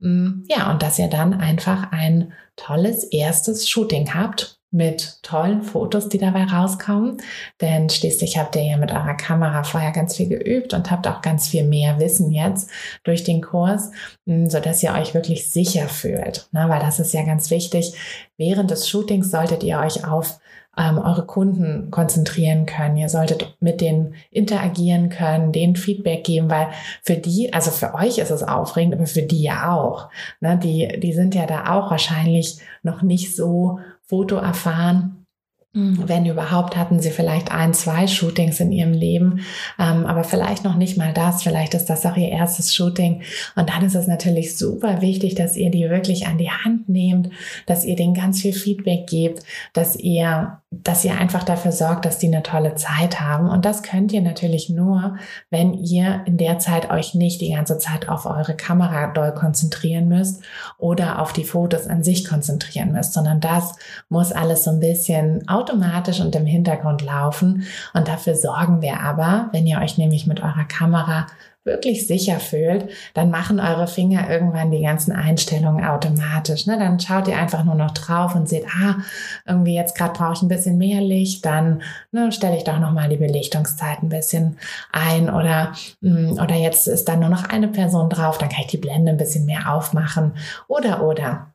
Mm, 0.00 0.44
ja, 0.48 0.70
und 0.70 0.82
dass 0.82 0.98
ihr 0.98 1.08
dann 1.08 1.34
einfach 1.34 1.92
ein 1.92 2.32
tolles 2.56 3.04
erstes 3.04 3.68
Shooting 3.68 4.14
habt 4.14 4.58
mit 4.76 5.22
tollen 5.22 5.62
Fotos, 5.62 6.10
die 6.10 6.18
dabei 6.18 6.44
rauskommen. 6.44 7.16
Denn 7.62 7.88
schließlich 7.88 8.36
habt 8.36 8.56
ihr 8.56 8.62
ja 8.62 8.76
mit 8.76 8.92
eurer 8.92 9.14
Kamera 9.14 9.64
vorher 9.64 9.90
ganz 9.90 10.16
viel 10.16 10.28
geübt 10.28 10.74
und 10.74 10.90
habt 10.90 11.08
auch 11.08 11.22
ganz 11.22 11.48
viel 11.48 11.64
mehr 11.64 11.98
Wissen 11.98 12.30
jetzt 12.30 12.70
durch 13.02 13.24
den 13.24 13.40
Kurs, 13.40 13.90
hm, 14.26 14.50
so 14.50 14.60
dass 14.60 14.82
ihr 14.82 14.92
euch 14.92 15.14
wirklich 15.14 15.50
sicher 15.50 15.88
fühlt. 15.88 16.48
Ne? 16.52 16.66
Weil 16.68 16.80
das 16.80 17.00
ist 17.00 17.14
ja 17.14 17.24
ganz 17.24 17.50
wichtig. 17.50 17.94
Während 18.36 18.70
des 18.70 18.86
Shootings 18.86 19.30
solltet 19.30 19.64
ihr 19.64 19.78
euch 19.78 20.06
auf 20.06 20.38
ähm, 20.78 20.98
eure 20.98 21.24
Kunden 21.24 21.90
konzentrieren 21.90 22.66
können. 22.66 22.98
Ihr 22.98 23.08
solltet 23.08 23.56
mit 23.60 23.80
denen 23.80 24.14
interagieren 24.30 25.08
können, 25.08 25.52
denen 25.52 25.76
Feedback 25.76 26.24
geben, 26.24 26.50
weil 26.50 26.68
für 27.02 27.16
die, 27.16 27.54
also 27.54 27.70
für 27.70 27.94
euch 27.94 28.18
ist 28.18 28.30
es 28.30 28.42
aufregend, 28.42 28.94
aber 28.94 29.06
für 29.06 29.22
die 29.22 29.40
ja 29.40 29.74
auch. 29.74 30.10
Ne? 30.40 30.60
Die, 30.62 31.00
die 31.00 31.14
sind 31.14 31.34
ja 31.34 31.46
da 31.46 31.74
auch 31.74 31.90
wahrscheinlich 31.90 32.58
noch 32.82 33.00
nicht 33.00 33.34
so 33.34 33.78
Foto 34.08 34.36
erfahren. 34.36 35.15
Mhm. 35.76 36.08
Wenn 36.08 36.24
überhaupt, 36.24 36.74
hatten 36.74 37.00
sie 37.00 37.10
vielleicht 37.10 37.52
ein, 37.52 37.74
zwei 37.74 38.06
Shootings 38.06 38.60
in 38.60 38.72
ihrem 38.72 38.94
Leben, 38.94 39.40
ähm, 39.78 40.06
aber 40.06 40.24
vielleicht 40.24 40.64
noch 40.64 40.74
nicht 40.74 40.96
mal 40.96 41.12
das. 41.12 41.42
Vielleicht 41.42 41.74
ist 41.74 41.90
das 41.90 42.06
auch 42.06 42.16
ihr 42.16 42.30
erstes 42.30 42.74
Shooting. 42.74 43.20
Und 43.56 43.68
dann 43.68 43.84
ist 43.84 43.94
es 43.94 44.06
natürlich 44.06 44.56
super 44.56 45.02
wichtig, 45.02 45.34
dass 45.34 45.54
ihr 45.54 45.70
die 45.70 45.90
wirklich 45.90 46.26
an 46.26 46.38
die 46.38 46.50
Hand 46.50 46.88
nehmt, 46.88 47.28
dass 47.66 47.84
ihr 47.84 47.94
denen 47.94 48.14
ganz 48.14 48.40
viel 48.40 48.54
Feedback 48.54 49.06
gebt, 49.06 49.42
dass 49.74 49.96
ihr 49.96 50.60
dass 50.84 51.04
ihr 51.04 51.18
einfach 51.18 51.44
dafür 51.44 51.72
sorgt, 51.72 52.04
dass 52.04 52.18
die 52.18 52.26
eine 52.26 52.42
tolle 52.42 52.74
Zeit 52.74 53.20
haben. 53.20 53.48
Und 53.48 53.64
das 53.64 53.82
könnt 53.82 54.12
ihr 54.12 54.20
natürlich 54.20 54.68
nur, 54.68 55.16
wenn 55.50 55.74
ihr 55.74 56.22
in 56.26 56.36
der 56.36 56.58
Zeit 56.58 56.90
euch 56.90 57.14
nicht 57.14 57.40
die 57.40 57.52
ganze 57.52 57.78
Zeit 57.78 58.08
auf 58.08 58.26
eure 58.26 58.54
Kamera 58.54 59.12
doll 59.12 59.32
konzentrieren 59.32 60.08
müsst 60.08 60.42
oder 60.78 61.20
auf 61.20 61.32
die 61.32 61.44
Fotos 61.44 61.86
an 61.86 62.02
sich 62.02 62.26
konzentrieren 62.26 62.92
müsst, 62.92 63.12
sondern 63.12 63.40
das 63.40 63.74
muss 64.08 64.32
alles 64.32 64.64
so 64.64 64.70
ein 64.70 64.80
bisschen 64.80 65.46
automatisch 65.66 66.20
und 66.20 66.34
im 66.36 66.46
Hintergrund 66.46 67.02
laufen. 67.02 67.64
Und 67.94 68.08
dafür 68.08 68.34
sorgen 68.34 68.82
wir 68.82 69.00
aber, 69.00 69.48
wenn 69.52 69.66
ihr 69.66 69.80
euch 69.80 69.98
nämlich 69.98 70.26
mit 70.26 70.40
eurer 70.40 70.64
Kamera 70.64 71.26
wirklich 71.64 72.06
sicher 72.06 72.38
fühlt, 72.38 72.88
dann 73.12 73.28
machen 73.28 73.58
eure 73.58 73.88
Finger 73.88 74.30
irgendwann 74.30 74.70
die 74.70 74.82
ganzen 74.82 75.10
Einstellungen 75.10 75.84
automatisch. 75.84 76.66
Ne? 76.66 76.78
Dann 76.78 77.00
schaut 77.00 77.26
ihr 77.26 77.36
einfach 77.36 77.64
nur 77.64 77.74
noch 77.74 77.90
drauf 77.90 78.36
und 78.36 78.48
seht, 78.48 78.66
ah, 78.68 78.98
irgendwie 79.44 79.74
jetzt 79.74 79.96
gerade 79.96 80.12
brauche 80.12 80.34
ich 80.34 80.42
ein 80.42 80.48
bisschen 80.48 80.78
mehr 80.78 81.00
Licht, 81.00 81.44
dann 81.44 81.82
ne, 82.12 82.30
stelle 82.30 82.56
ich 82.56 82.62
doch 82.62 82.78
nochmal 82.78 83.08
die 83.08 83.16
Belichtungszeit 83.16 84.00
ein 84.00 84.08
bisschen 84.08 84.58
ein 84.92 85.28
oder, 85.28 85.72
mm, 86.00 86.34
oder 86.34 86.54
jetzt 86.54 86.86
ist 86.86 87.08
dann 87.08 87.18
nur 87.18 87.30
noch 87.30 87.48
eine 87.48 87.66
Person 87.66 88.08
drauf, 88.10 88.38
dann 88.38 88.48
kann 88.48 88.60
ich 88.60 88.68
die 88.68 88.76
Blende 88.78 89.10
ein 89.10 89.18
bisschen 89.18 89.44
mehr 89.44 89.72
aufmachen 89.74 90.34
oder, 90.68 91.02
oder. 91.02 91.48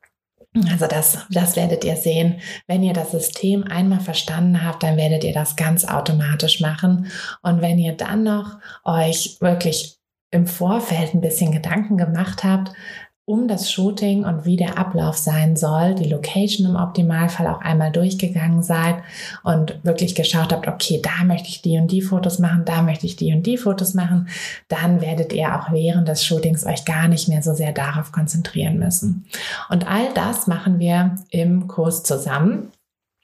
Also 0.70 0.86
das, 0.88 1.26
das 1.30 1.56
werdet 1.56 1.86
ihr 1.86 1.96
sehen. 1.96 2.42
Wenn 2.68 2.84
ihr 2.84 2.94
das 2.94 3.12
System 3.12 3.64
einmal 3.64 4.02
verstanden 4.02 4.66
habt, 4.66 4.84
dann 4.84 4.98
werdet 4.98 5.24
ihr 5.24 5.34
das 5.34 5.56
ganz 5.56 5.86
automatisch 5.86 6.60
machen. 6.60 7.08
Und 7.42 7.62
wenn 7.62 7.80
ihr 7.80 7.96
dann 7.96 8.24
noch 8.24 8.58
euch 8.84 9.38
wirklich 9.40 9.98
im 10.30 10.48
Vorfeld 10.48 11.14
ein 11.14 11.22
bisschen 11.22 11.52
Gedanken 11.54 11.98
gemacht 11.98 12.44
habt, 12.44 12.74
um 13.26 13.48
das 13.48 13.72
Shooting 13.72 14.26
und 14.26 14.46
wie 14.46 14.58
der 14.58 14.78
Ablauf 14.78 15.16
sein 15.16 15.56
soll, 15.56 15.94
die 15.96 16.10
Location 16.10 16.68
im 16.68 16.76
Optimalfall 16.76 17.48
auch 17.48 17.62
einmal 17.62 17.92
durchgegangen 17.92 18.64
seid 18.64 18.96
und 19.44 19.80
wirklich 19.84 20.16
geschaut 20.16 20.52
habt, 20.52 20.68
okay, 20.68 21.00
da 21.02 21.24
möchte 21.24 21.48
ich 21.48 21.62
die 21.62 21.78
und 21.78 21.92
die 21.92 22.02
Fotos 22.02 22.40
machen, 22.40 22.66
da 22.66 22.82
möchte 22.82 23.06
ich 23.06 23.16
die 23.16 23.34
und 23.34 23.44
die 23.44 23.58
Fotos 23.58 23.94
machen, 23.94 24.28
dann 24.68 25.02
werdet 25.02 25.34
ihr 25.34 25.56
auch 25.56 25.72
während 25.72 26.08
des 26.08 26.26
Shootings 26.26 26.66
euch 26.66 26.84
gar 26.84 27.08
nicht 27.08 27.28
mehr 27.28 27.44
so 27.44 27.54
sehr 27.54 27.74
darauf 27.74 28.12
konzentrieren 28.12 28.80
müssen. 28.80 29.26
Und 29.70 29.88
all 29.88 30.12
das 30.16 30.48
machen 30.48 30.80
wir 30.80 31.16
im 31.30 31.68
Kurs 31.68 32.04
zusammen. 32.04 32.72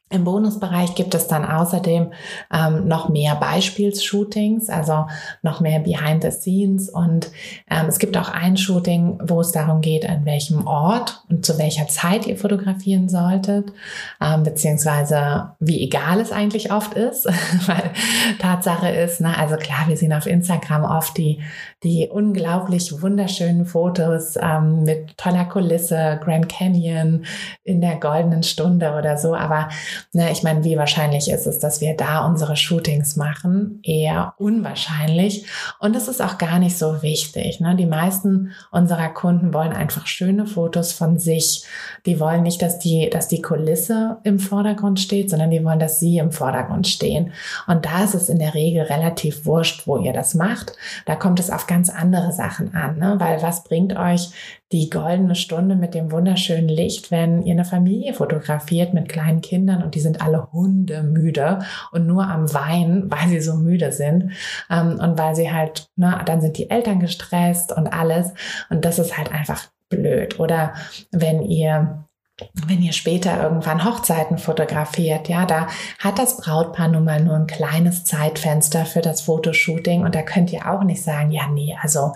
Im 0.09 0.23
Bonusbereich 0.23 0.95
gibt 0.95 1.13
es 1.15 1.27
dann 1.27 1.43
außerdem 1.43 2.13
ähm, 2.53 2.87
noch 2.87 3.09
mehr 3.09 3.35
Beispielsshootings, 3.35 4.69
also 4.69 5.07
noch 5.41 5.59
mehr 5.59 5.79
Behind 5.79 6.23
the 6.23 6.31
Scenes. 6.31 6.89
Und 6.89 7.29
ähm, 7.69 7.87
es 7.87 7.99
gibt 7.99 8.15
auch 8.15 8.29
ein 8.29 8.55
Shooting, 8.55 9.19
wo 9.21 9.41
es 9.41 9.51
darum 9.51 9.81
geht, 9.81 10.07
an 10.07 10.23
welchem 10.23 10.65
Ort 10.65 11.23
und 11.29 11.45
zu 11.45 11.57
welcher 11.57 11.87
Zeit 11.87 12.25
ihr 12.25 12.37
fotografieren 12.37 13.09
solltet, 13.09 13.73
ähm, 14.21 14.43
beziehungsweise 14.43 15.51
wie 15.59 15.83
egal 15.83 16.21
es 16.21 16.31
eigentlich 16.31 16.71
oft 16.71 16.93
ist. 16.93 17.25
Weil 17.67 17.91
Tatsache 18.39 18.89
ist, 18.89 19.19
ne, 19.19 19.37
also 19.37 19.57
klar, 19.57 19.87
wir 19.87 19.97
sehen 19.97 20.13
auf 20.13 20.25
Instagram 20.25 20.85
oft 20.85 21.17
die, 21.17 21.41
die 21.83 22.09
unglaublich 22.11 23.01
wunderschönen 23.01 23.65
Fotos 23.65 24.35
ähm, 24.41 24.83
mit 24.83 25.17
toller 25.17 25.45
Kulisse, 25.45 26.19
Grand 26.23 26.49
Canyon 26.49 27.25
in 27.63 27.81
der 27.81 27.97
goldenen 27.97 28.43
Stunde 28.43 28.93
oder 28.93 29.17
so. 29.17 29.35
Aber 29.35 29.69
Ne, 30.17 30.31
ich 30.31 30.41
meine, 30.41 30.63
wie 30.63 30.77
wahrscheinlich 30.77 31.29
ist 31.29 31.45
es, 31.45 31.59
dass 31.59 31.79
wir 31.79 31.95
da 31.95 32.25
unsere 32.25 32.55
Shootings 32.57 33.17
machen? 33.17 33.79
Eher 33.83 34.33
unwahrscheinlich. 34.37 35.45
Und 35.79 35.95
es 35.95 36.07
ist 36.07 36.23
auch 36.23 36.39
gar 36.39 36.57
nicht 36.57 36.75
so 36.75 37.03
wichtig. 37.03 37.59
Ne? 37.59 37.75
Die 37.75 37.85
meisten 37.85 38.53
unserer 38.71 39.09
Kunden 39.09 39.53
wollen 39.53 39.73
einfach 39.73 40.07
schöne 40.07 40.47
Fotos 40.47 40.91
von 40.91 41.19
sich. 41.19 41.65
Die 42.07 42.19
wollen 42.19 42.41
nicht, 42.41 42.63
dass 42.63 42.79
die, 42.79 43.11
dass 43.11 43.27
die 43.27 43.43
Kulisse 43.43 44.17
im 44.23 44.39
Vordergrund 44.39 44.99
steht, 44.99 45.29
sondern 45.29 45.51
die 45.51 45.63
wollen, 45.63 45.77
dass 45.77 45.99
sie 45.99 46.17
im 46.17 46.31
Vordergrund 46.31 46.87
stehen. 46.87 47.33
Und 47.67 47.85
da 47.85 48.03
ist 48.03 48.15
es 48.15 48.29
in 48.29 48.39
der 48.39 48.55
Regel 48.55 48.83
relativ 48.83 49.45
wurscht, 49.45 49.85
wo 49.85 49.97
ihr 49.97 50.13
das 50.13 50.33
macht. 50.33 50.73
Da 51.05 51.15
kommt 51.15 51.39
es 51.39 51.51
auf 51.51 51.66
ganz 51.67 51.89
andere 51.89 52.31
Sachen 52.31 52.73
an. 52.73 52.97
Ne? 52.97 53.15
Weil 53.19 53.41
was 53.41 53.63
bringt 53.63 53.95
euch 53.95 54.31
die 54.71 54.89
goldene 54.89 55.35
Stunde 55.35 55.75
mit 55.75 55.93
dem 55.93 56.11
wunderschönen 56.11 56.67
Licht, 56.67 57.11
wenn 57.11 57.43
ihr 57.43 57.53
eine 57.53 57.65
Familie 57.65 58.13
fotografiert 58.13 58.93
mit 58.93 59.07
kleinen 59.07 59.41
Kindern 59.41 59.83
und 59.83 59.95
die 59.95 59.99
sind 59.99 60.21
alle 60.21 60.51
hundemüde 60.51 61.59
und 61.91 62.07
nur 62.07 62.27
am 62.27 62.53
Weinen, 62.53 63.09
weil 63.11 63.27
sie 63.29 63.39
so 63.39 63.55
müde 63.55 63.91
sind 63.91 64.31
ähm, 64.69 64.99
und 64.99 65.17
weil 65.17 65.35
sie 65.35 65.51
halt, 65.51 65.89
ne, 65.95 66.19
dann 66.25 66.41
sind 66.41 66.57
die 66.57 66.69
Eltern 66.69 66.99
gestresst 66.99 67.71
und 67.71 67.87
alles 67.87 68.33
und 68.69 68.83
das 68.83 68.99
ist 68.99 69.17
halt 69.17 69.31
einfach 69.31 69.67
blöd. 69.89 70.39
Oder 70.39 70.73
wenn 71.11 71.41
ihr 71.41 72.06
wenn 72.67 72.83
ihr 72.83 72.93
später 72.93 73.41
irgendwann 73.41 73.83
Hochzeiten 73.83 74.37
fotografiert, 74.37 75.27
ja, 75.27 75.45
da 75.45 75.67
hat 75.97 76.19
das 76.19 76.37
Brautpaar 76.37 76.87
nun 76.87 77.03
mal 77.03 77.19
nur 77.19 77.35
ein 77.35 77.47
kleines 77.47 78.03
Zeitfenster 78.03 78.85
für 78.85 79.01
das 79.01 79.21
Fotoshooting 79.21 80.03
und 80.03 80.13
da 80.13 80.21
könnt 80.21 80.53
ihr 80.53 80.71
auch 80.71 80.83
nicht 80.83 81.01
sagen, 81.01 81.31
ja, 81.31 81.47
nee, 81.47 81.75
also 81.81 82.13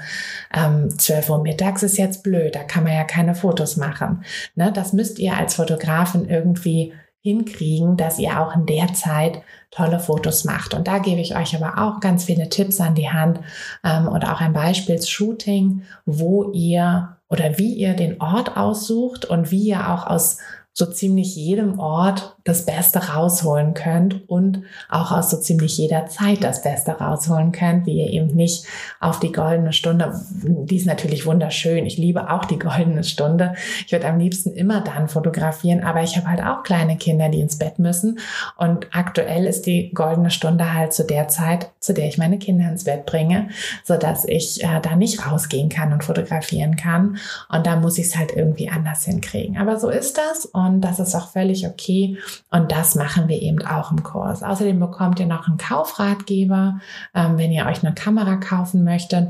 ähm, 0.55 0.95
12 0.95 1.29
Uhr 1.29 1.41
mittags 1.41 1.81
ist 1.81 1.97
jetzt 1.97 2.21
blöd, 2.21 2.55
da 2.55 2.63
kann 2.63 2.83
man 2.83 2.93
ja 2.93 3.03
keine 3.03 3.33
Fotos 3.33 3.77
machen. 3.77 4.23
Ne, 4.55 4.71
das 4.71 4.93
müsst 4.93 5.17
ihr 5.17 5.35
als 5.35 5.55
Fotografin 5.55 6.29
irgendwie 6.29 6.93
hinkriegen, 7.21 7.97
dass 7.97 8.19
ihr 8.19 8.39
auch 8.39 8.55
in 8.55 8.65
der 8.65 8.93
Zeit 8.93 9.41
tolle 9.69 9.99
Fotos 9.99 10.43
macht. 10.43 10.73
Und 10.73 10.87
da 10.87 10.97
gebe 10.97 11.21
ich 11.21 11.35
euch 11.35 11.55
aber 11.55 11.81
auch 11.81 11.99
ganz 11.99 12.25
viele 12.25 12.49
Tipps 12.49 12.81
an 12.81 12.95
die 12.95 13.09
Hand 13.09 13.39
ähm, 13.83 14.07
und 14.07 14.25
auch 14.25 14.41
ein 14.41 14.53
Beispielsshooting, 14.53 15.83
wo 16.05 16.51
ihr 16.51 17.17
oder 17.31 17.57
wie 17.57 17.73
ihr 17.73 17.93
den 17.93 18.21
Ort 18.21 18.57
aussucht 18.57 19.25
und 19.25 19.49
wie 19.51 19.69
ihr 19.69 19.89
auch 19.89 20.05
aus 20.05 20.37
so 20.73 20.85
ziemlich 20.85 21.35
jedem 21.35 21.79
Ort 21.79 22.37
das 22.43 22.65
Beste 22.65 22.99
rausholen 22.99 23.73
könnt 23.73 24.27
und 24.27 24.63
auch 24.89 25.11
aus 25.11 25.29
so 25.29 25.37
ziemlich 25.37 25.77
jeder 25.77 26.07
Zeit 26.07 26.43
das 26.43 26.63
Beste 26.63 26.91
rausholen 26.91 27.51
könnt, 27.51 27.85
wie 27.85 27.99
ihr 27.99 28.09
eben 28.09 28.35
nicht 28.35 28.65
auf 28.99 29.19
die 29.19 29.31
goldene 29.31 29.73
Stunde, 29.73 30.19
die 30.43 30.77
ist 30.77 30.87
natürlich 30.87 31.25
wunderschön, 31.25 31.85
ich 31.85 31.97
liebe 31.97 32.31
auch 32.31 32.45
die 32.45 32.57
goldene 32.57 33.03
Stunde, 33.03 33.53
ich 33.85 33.91
würde 33.91 34.07
am 34.07 34.17
liebsten 34.17 34.53
immer 34.53 34.81
dann 34.81 35.07
fotografieren, 35.07 35.83
aber 35.83 36.01
ich 36.01 36.17
habe 36.17 36.29
halt 36.29 36.41
auch 36.41 36.63
kleine 36.63 36.97
Kinder, 36.97 37.29
die 37.29 37.41
ins 37.41 37.59
Bett 37.59 37.77
müssen 37.77 38.19
und 38.57 38.87
aktuell 38.91 39.45
ist 39.45 39.67
die 39.67 39.91
goldene 39.93 40.31
Stunde 40.31 40.73
halt 40.73 40.93
zu 40.93 41.03
der 41.03 41.27
Zeit, 41.27 41.69
zu 41.79 41.93
der 41.93 42.07
ich 42.07 42.17
meine 42.17 42.39
Kinder 42.39 42.67
ins 42.69 42.85
Bett 42.85 43.05
bringe, 43.05 43.49
sodass 43.83 44.25
ich 44.25 44.63
äh, 44.63 44.79
da 44.81 44.95
nicht 44.95 45.27
rausgehen 45.27 45.69
kann 45.69 45.93
und 45.93 46.03
fotografieren 46.03 46.75
kann 46.75 47.17
und 47.49 47.67
da 47.67 47.75
muss 47.75 47.99
ich 47.99 48.07
es 48.07 48.17
halt 48.17 48.31
irgendwie 48.35 48.69
anders 48.69 49.05
hinkriegen. 49.05 49.57
Aber 49.57 49.79
so 49.79 49.89
ist 49.89 50.17
das 50.17 50.45
und 50.45 50.81
das 50.81 50.99
ist 50.99 51.13
auch 51.13 51.31
völlig 51.31 51.67
okay 51.67 52.17
und 52.49 52.71
das 52.71 52.95
machen 52.95 53.27
wir 53.27 53.41
eben 53.41 53.65
auch 53.65 53.91
im 53.91 54.03
Kurs. 54.03 54.43
Außerdem 54.43 54.79
bekommt 54.79 55.19
ihr 55.19 55.27
noch 55.27 55.47
einen 55.47 55.57
Kaufratgeber, 55.57 56.79
ähm, 57.13 57.37
wenn 57.37 57.51
ihr 57.51 57.65
euch 57.65 57.83
eine 57.83 57.93
Kamera 57.93 58.35
kaufen 58.37 58.83
möchtet. 58.83 59.29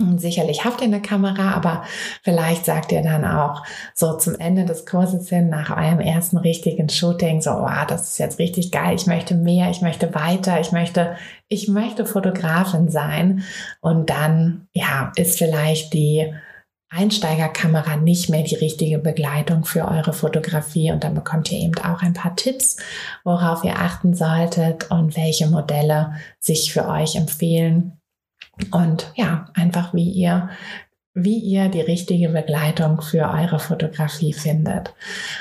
Und 0.00 0.20
sicherlich 0.20 0.64
habt 0.64 0.80
ihr 0.80 0.86
eine 0.86 1.02
Kamera, 1.02 1.54
aber 1.54 1.82
vielleicht 2.22 2.64
sagt 2.64 2.92
ihr 2.92 3.02
dann 3.02 3.24
auch 3.24 3.64
so 3.94 4.16
zum 4.16 4.36
Ende 4.36 4.64
des 4.64 4.86
Kurses 4.86 5.28
hin, 5.28 5.48
nach 5.48 5.76
eurem 5.76 5.98
ersten 5.98 6.36
richtigen 6.36 6.88
Shooting, 6.88 7.40
so, 7.40 7.50
oh, 7.50 7.84
das 7.88 8.10
ist 8.10 8.18
jetzt 8.18 8.38
richtig 8.38 8.70
geil, 8.70 8.94
ich 8.94 9.06
möchte 9.06 9.34
mehr, 9.34 9.70
ich 9.70 9.82
möchte 9.82 10.14
weiter, 10.14 10.60
ich 10.60 10.70
möchte, 10.70 11.16
ich 11.48 11.66
möchte 11.66 12.06
Fotografin 12.06 12.88
sein. 12.90 13.42
Und 13.80 14.08
dann, 14.08 14.68
ja, 14.72 15.10
ist 15.16 15.36
vielleicht 15.36 15.92
die 15.94 16.32
Einsteigerkamera 16.90 17.96
nicht 17.96 18.30
mehr 18.30 18.42
die 18.42 18.54
richtige 18.54 18.98
Begleitung 18.98 19.64
für 19.64 19.86
eure 19.86 20.12
Fotografie 20.12 20.90
und 20.90 21.04
dann 21.04 21.14
bekommt 21.14 21.52
ihr 21.52 21.58
eben 21.58 21.76
auch 21.78 22.02
ein 22.02 22.14
paar 22.14 22.34
Tipps, 22.34 22.78
worauf 23.24 23.62
ihr 23.62 23.78
achten 23.78 24.14
solltet 24.14 24.90
und 24.90 25.16
welche 25.16 25.48
Modelle 25.48 26.14
sich 26.40 26.72
für 26.72 26.88
euch 26.88 27.16
empfehlen 27.16 28.00
und 28.72 29.12
ja, 29.16 29.50
einfach 29.54 29.94
wie 29.94 30.10
ihr 30.10 30.48
wie 31.24 31.38
ihr 31.38 31.68
die 31.68 31.80
richtige 31.80 32.28
Begleitung 32.28 33.00
für 33.00 33.28
eure 33.28 33.58
Fotografie 33.58 34.32
findet. 34.32 34.94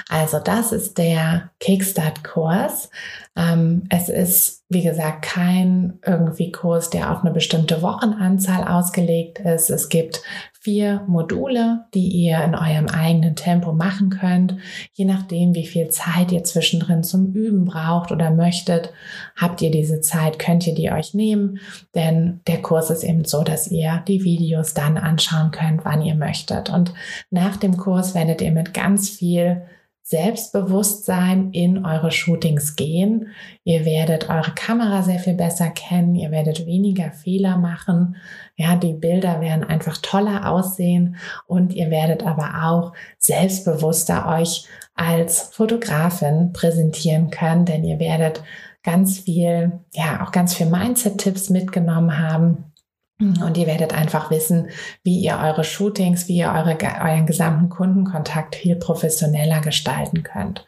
Also 0.09 0.39
das 0.39 0.71
ist 0.71 0.97
der 0.97 1.51
Kickstart-Kurs. 1.59 2.89
Ähm, 3.37 3.83
es 3.89 4.09
ist, 4.09 4.63
wie 4.67 4.81
gesagt, 4.81 5.21
kein 5.21 5.99
irgendwie 6.03 6.51
Kurs, 6.51 6.89
der 6.89 7.11
auf 7.11 7.21
eine 7.21 7.31
bestimmte 7.31 7.83
Wochenanzahl 7.83 8.63
ausgelegt 8.63 9.37
ist. 9.39 9.69
Es 9.69 9.89
gibt 9.89 10.23
vier 10.59 11.03
Module, 11.07 11.85
die 11.93 12.07
ihr 12.07 12.43
in 12.43 12.55
eurem 12.55 12.87
eigenen 12.87 13.35
Tempo 13.35 13.73
machen 13.73 14.09
könnt. 14.09 14.57
Je 14.93 15.05
nachdem, 15.05 15.53
wie 15.53 15.67
viel 15.67 15.89
Zeit 15.89 16.31
ihr 16.31 16.43
zwischendrin 16.43 17.03
zum 17.03 17.31
Üben 17.31 17.65
braucht 17.65 18.11
oder 18.11 18.31
möchtet, 18.31 18.91
habt 19.35 19.61
ihr 19.61 19.69
diese 19.69 20.01
Zeit, 20.01 20.39
könnt 20.39 20.65
ihr 20.65 20.73
die 20.73 20.91
euch 20.91 21.13
nehmen. 21.13 21.59
Denn 21.93 22.41
der 22.47 22.61
Kurs 22.63 22.89
ist 22.89 23.03
eben 23.03 23.23
so, 23.23 23.43
dass 23.43 23.69
ihr 23.69 24.03
die 24.07 24.23
Videos 24.23 24.73
dann 24.73 24.97
anschauen 24.97 25.51
könnt, 25.51 25.85
wann 25.85 26.01
ihr 26.01 26.15
möchtet. 26.15 26.71
Und 26.71 26.91
nach 27.29 27.55
dem 27.55 27.77
Kurs 27.77 28.15
werdet 28.15 28.41
ihr 28.41 28.51
mit 28.51 28.73
ganz 28.73 29.09
viel 29.09 29.61
Selbstbewusstsein 30.09 31.51
in 31.51 31.85
eure 31.85 32.11
Shootings 32.11 32.77
gehen. 32.77 33.27
Ihr 33.65 33.83
werdet 33.83 34.29
eure 34.29 34.51
Kamera 34.51 35.03
sehr 35.03 35.19
viel 35.19 35.33
besser 35.33 35.69
kennen, 35.69 36.15
ihr 36.15 36.31
werdet 36.31 36.65
weniger 36.65 37.11
Fehler 37.11 37.57
machen. 37.57 38.15
Ja, 38.55 38.77
die 38.77 38.93
Bilder 38.93 39.41
werden 39.41 39.65
einfach 39.65 39.97
toller 39.97 40.49
aussehen 40.49 41.17
und 41.45 41.73
ihr 41.73 41.91
werdet 41.91 42.25
aber 42.25 42.63
auch 42.63 42.93
selbstbewusster 43.17 44.29
euch 44.29 44.65
als 44.95 45.41
Fotografin 45.41 46.53
präsentieren 46.53 47.29
können, 47.29 47.65
denn 47.65 47.83
ihr 47.83 47.99
werdet 47.99 48.41
ganz 48.83 49.19
viel, 49.19 49.73
ja, 49.93 50.25
auch 50.25 50.31
ganz 50.31 50.53
viel 50.53 50.67
Mindset-Tipps 50.67 51.49
mitgenommen 51.49 52.17
haben 52.17 52.71
Und 53.19 53.57
ihr 53.57 53.65
werdet 53.65 53.95
einfach 53.95 54.29
wissen, 54.29 54.69
wie 55.01 55.19
ihr 55.19 55.39
eure 55.41 55.63
Shootings, 55.63 56.27
wie 56.27 56.37
ihr 56.37 56.51
eure, 56.51 56.77
euren 56.79 57.25
gesamten 57.25 57.67
Kundenkontakt 57.67 58.55
viel 58.55 58.75
professioneller 58.75 59.59
gestalten 59.59 60.21
könnt. 60.21 60.63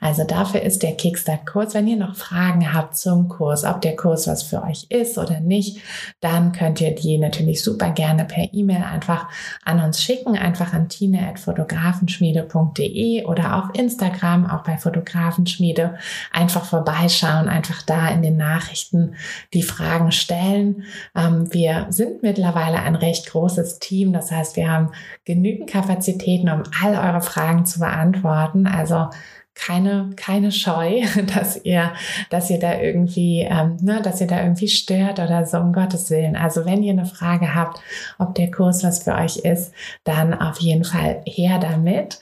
Also 0.00 0.24
dafür 0.24 0.62
ist 0.62 0.82
der 0.82 0.96
Kickstart-Kurs. 0.96 1.74
Wenn 1.74 1.86
ihr 1.86 1.96
noch 1.96 2.16
Fragen 2.16 2.74
habt 2.74 2.96
zum 2.96 3.28
Kurs, 3.28 3.62
ob 3.62 3.82
der 3.82 3.94
Kurs 3.94 4.26
was 4.26 4.42
für 4.42 4.64
euch 4.64 4.86
ist 4.88 5.16
oder 5.16 5.38
nicht, 5.38 5.78
dann 6.18 6.50
könnt 6.50 6.80
ihr 6.80 6.92
die 6.92 7.18
natürlich 7.18 7.62
super 7.62 7.90
gerne 7.90 8.24
per 8.24 8.52
E-Mail 8.52 8.82
einfach 8.82 9.28
an 9.64 9.78
uns 9.78 10.02
schicken. 10.02 10.36
Einfach 10.36 10.72
an 10.72 10.88
tine.fotografenschmiede.de 10.88 13.26
oder 13.26 13.58
auf 13.58 13.66
Instagram, 13.78 14.50
auch 14.50 14.64
bei 14.64 14.76
Fotografenschmiede. 14.76 15.94
Einfach 16.32 16.64
vorbeischauen, 16.64 17.48
einfach 17.48 17.82
da 17.82 18.08
in 18.08 18.22
den 18.22 18.36
Nachrichten 18.36 19.14
die 19.54 19.62
Fragen 19.62 20.10
stellen. 20.10 20.82
Ähm, 21.14 21.46
wir 21.54 21.91
sind 21.92 22.22
mittlerweile 22.22 22.80
ein 22.80 22.94
recht 22.94 23.30
großes 23.30 23.78
Team. 23.78 24.12
Das 24.12 24.30
heißt, 24.30 24.56
wir 24.56 24.70
haben 24.70 24.92
genügend 25.24 25.70
Kapazitäten, 25.70 26.48
um 26.48 26.62
all 26.82 26.94
eure 26.94 27.20
Fragen 27.20 27.66
zu 27.66 27.78
beantworten. 27.80 28.66
Also 28.66 29.08
keine, 29.54 30.10
keine 30.16 30.50
Scheu, 30.50 31.02
dass 31.34 31.62
ihr, 31.64 31.92
dass 32.30 32.50
ihr 32.50 32.58
da 32.58 32.80
irgendwie, 32.80 33.40
ähm, 33.40 33.76
ne, 33.80 34.00
dass 34.02 34.20
ihr 34.20 34.26
da 34.26 34.42
irgendwie 34.42 34.68
stört 34.68 35.18
oder 35.18 35.46
so, 35.46 35.58
um 35.58 35.72
Gottes 35.72 36.10
Willen. 36.10 36.36
Also 36.36 36.64
wenn 36.64 36.82
ihr 36.82 36.92
eine 36.92 37.06
Frage 37.06 37.54
habt, 37.54 37.80
ob 38.18 38.34
der 38.34 38.50
Kurs 38.50 38.82
was 38.82 39.02
für 39.04 39.14
euch 39.14 39.36
ist, 39.38 39.72
dann 40.04 40.34
auf 40.34 40.58
jeden 40.60 40.84
Fall 40.84 41.22
her 41.26 41.58
damit. 41.58 42.18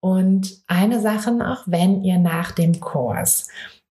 Und 0.00 0.62
eine 0.66 1.00
Sache 1.00 1.30
noch, 1.30 1.64
wenn 1.66 2.02
ihr 2.02 2.18
nach 2.18 2.52
dem 2.52 2.80
Kurs 2.80 3.48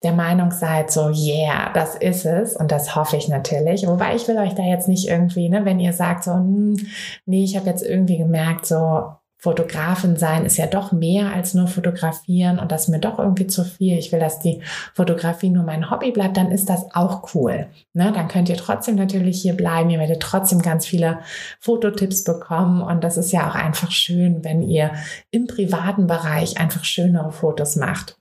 der 0.05 0.13
Meinung 0.13 0.51
seid, 0.51 0.91
so, 0.91 1.09
yeah, 1.09 1.71
das 1.73 1.95
ist 1.95 2.25
es. 2.25 2.55
Und 2.55 2.71
das 2.71 2.95
hoffe 2.95 3.17
ich 3.17 3.27
natürlich. 3.27 3.85
Wobei 3.87 4.15
ich 4.15 4.27
will 4.27 4.37
euch 4.37 4.55
da 4.55 4.63
jetzt 4.63 4.87
nicht 4.87 5.09
irgendwie, 5.09 5.49
ne, 5.49 5.65
wenn 5.65 5.79
ihr 5.79 5.93
sagt, 5.93 6.23
so, 6.23 6.33
hm, 6.33 6.77
nee, 7.25 7.43
ich 7.43 7.57
habe 7.57 7.67
jetzt 7.67 7.83
irgendwie 7.83 8.17
gemerkt, 8.17 8.65
so, 8.65 9.15
Fotografin 9.45 10.15
sein 10.15 10.43
ist 10.43 10.57
ja 10.57 10.65
doch 10.65 10.91
mehr 10.91 11.31
als 11.31 11.53
nur 11.53 11.67
fotografieren 11.67 12.57
und 12.57 12.71
das 12.71 12.83
ist 12.83 12.87
mir 12.87 12.99
doch 12.99 13.19
irgendwie 13.19 13.45
zu 13.45 13.63
viel. 13.63 13.95
Ich 13.95 14.11
will, 14.11 14.19
dass 14.19 14.39
die 14.39 14.63
Fotografie 14.95 15.51
nur 15.51 15.63
mein 15.63 15.91
Hobby 15.91 16.09
bleibt, 16.09 16.37
dann 16.37 16.51
ist 16.51 16.67
das 16.67 16.85
auch 16.95 17.35
cool. 17.35 17.67
Ne? 17.93 18.11
Dann 18.11 18.27
könnt 18.27 18.49
ihr 18.49 18.57
trotzdem 18.57 18.95
natürlich 18.95 19.39
hier 19.39 19.55
bleiben. 19.55 19.91
Ihr 19.91 19.99
werdet 19.99 20.21
trotzdem 20.21 20.63
ganz 20.63 20.87
viele 20.87 21.19
Fototipps 21.59 22.23
bekommen 22.23 22.81
und 22.81 23.03
das 23.03 23.17
ist 23.17 23.31
ja 23.31 23.47
auch 23.47 23.53
einfach 23.53 23.91
schön, 23.91 24.43
wenn 24.43 24.63
ihr 24.63 24.93
im 25.29 25.45
privaten 25.45 26.07
Bereich 26.07 26.57
einfach 26.59 26.83
schönere 26.83 27.31
Fotos 27.31 27.75
macht. 27.75 28.17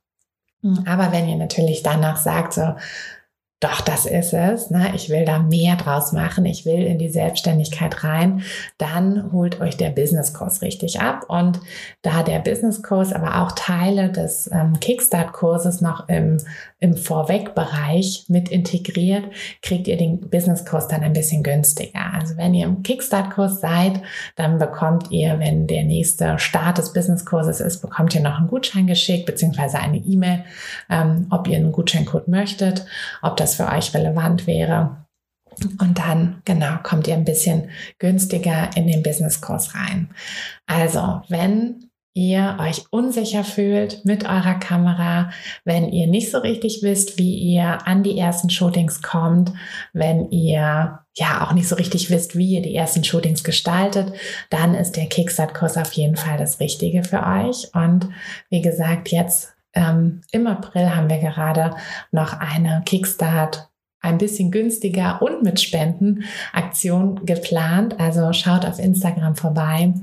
Aber 0.86 1.12
wenn 1.12 1.28
ihr 1.28 1.36
natürlich 1.36 1.82
danach 1.82 2.16
sagt, 2.16 2.54
so, 2.54 2.74
doch, 3.64 3.80
das 3.80 4.04
ist 4.04 4.34
es, 4.34 4.68
ne? 4.68 4.92
ich 4.94 5.08
will 5.08 5.24
da 5.24 5.38
mehr 5.38 5.76
draus 5.76 6.12
machen, 6.12 6.44
ich 6.44 6.66
will 6.66 6.82
in 6.82 6.98
die 6.98 7.08
Selbstständigkeit 7.08 8.04
rein, 8.04 8.42
dann 8.76 9.32
holt 9.32 9.58
euch 9.62 9.78
der 9.78 9.88
Business-Kurs 9.88 10.60
richtig 10.60 11.00
ab. 11.00 11.24
Und 11.28 11.60
da 12.02 12.22
der 12.22 12.40
Business-Kurs 12.40 13.14
aber 13.14 13.40
auch 13.40 13.52
Teile 13.52 14.10
des 14.10 14.50
ähm, 14.52 14.78
Kickstart-Kurses 14.80 15.80
noch 15.80 16.10
im, 16.10 16.36
im 16.78 16.94
Vorweg-Bereich 16.94 18.26
mit 18.28 18.50
integriert, 18.50 19.24
kriegt 19.62 19.88
ihr 19.88 19.96
den 19.96 20.28
Business-Kurs 20.28 20.88
dann 20.88 21.02
ein 21.02 21.14
bisschen 21.14 21.42
günstiger. 21.42 22.12
Also 22.12 22.36
wenn 22.36 22.52
ihr 22.52 22.66
im 22.66 22.82
Kickstart-Kurs 22.82 23.62
seid, 23.62 24.02
dann 24.36 24.58
bekommt 24.58 25.10
ihr, 25.10 25.38
wenn 25.38 25.66
der 25.66 25.84
nächste 25.84 26.38
Start 26.38 26.76
des 26.76 26.92
Business-Kurses 26.92 27.60
ist, 27.60 27.80
bekommt 27.80 28.14
ihr 28.14 28.20
noch 28.20 28.36
einen 28.36 28.48
Gutschein 28.48 28.86
geschickt, 28.86 29.24
beziehungsweise 29.24 29.78
eine 29.78 29.96
E-Mail, 29.96 30.44
ähm, 30.90 31.28
ob 31.30 31.48
ihr 31.48 31.56
einen 31.56 31.72
Gutscheincode 31.72 32.28
möchtet, 32.28 32.84
ob 33.22 33.38
für 33.54 33.68
euch 33.68 33.94
relevant 33.94 34.46
wäre. 34.46 35.04
Und 35.80 35.98
dann, 35.98 36.42
genau, 36.44 36.78
kommt 36.82 37.06
ihr 37.06 37.14
ein 37.14 37.24
bisschen 37.24 37.70
günstiger 37.98 38.70
in 38.76 38.88
den 38.88 39.02
Business-Kurs 39.02 39.74
rein. 39.74 40.10
Also, 40.66 41.22
wenn 41.28 41.90
ihr 42.14 42.58
euch 42.60 42.84
unsicher 42.90 43.42
fühlt 43.42 44.04
mit 44.04 44.24
eurer 44.24 44.54
Kamera, 44.54 45.30
wenn 45.64 45.88
ihr 45.88 46.06
nicht 46.06 46.30
so 46.30 46.38
richtig 46.38 46.80
wisst, 46.82 47.18
wie 47.18 47.34
ihr 47.34 47.86
an 47.86 48.04
die 48.04 48.16
ersten 48.16 48.50
Shootings 48.50 49.02
kommt, 49.02 49.52
wenn 49.92 50.30
ihr 50.30 51.00
ja 51.16 51.44
auch 51.44 51.52
nicht 51.52 51.68
so 51.68 51.74
richtig 51.74 52.10
wisst, 52.10 52.36
wie 52.36 52.54
ihr 52.54 52.62
die 52.62 52.74
ersten 52.74 53.02
Shootings 53.02 53.42
gestaltet, 53.42 54.12
dann 54.48 54.74
ist 54.74 54.92
der 54.92 55.06
Kickstart-Kurs 55.06 55.76
auf 55.76 55.92
jeden 55.92 56.16
Fall 56.16 56.38
das 56.38 56.60
Richtige 56.60 57.02
für 57.02 57.24
euch. 57.24 57.74
Und 57.74 58.08
wie 58.48 58.62
gesagt, 58.62 59.10
jetzt 59.10 59.53
ähm, 59.74 60.22
im 60.30 60.46
April 60.46 60.94
haben 60.94 61.10
wir 61.10 61.18
gerade 61.18 61.76
noch 62.12 62.38
eine 62.38 62.82
Kickstart 62.86 63.68
ein 64.04 64.18
bisschen 64.18 64.50
günstiger 64.50 65.22
und 65.22 65.42
mit 65.42 65.60
Spenden 65.60 66.24
Aktion 66.52 67.24
geplant. 67.24 67.98
Also 67.98 68.32
schaut 68.32 68.66
auf 68.66 68.78
Instagram 68.78 69.34
vorbei. 69.34 69.94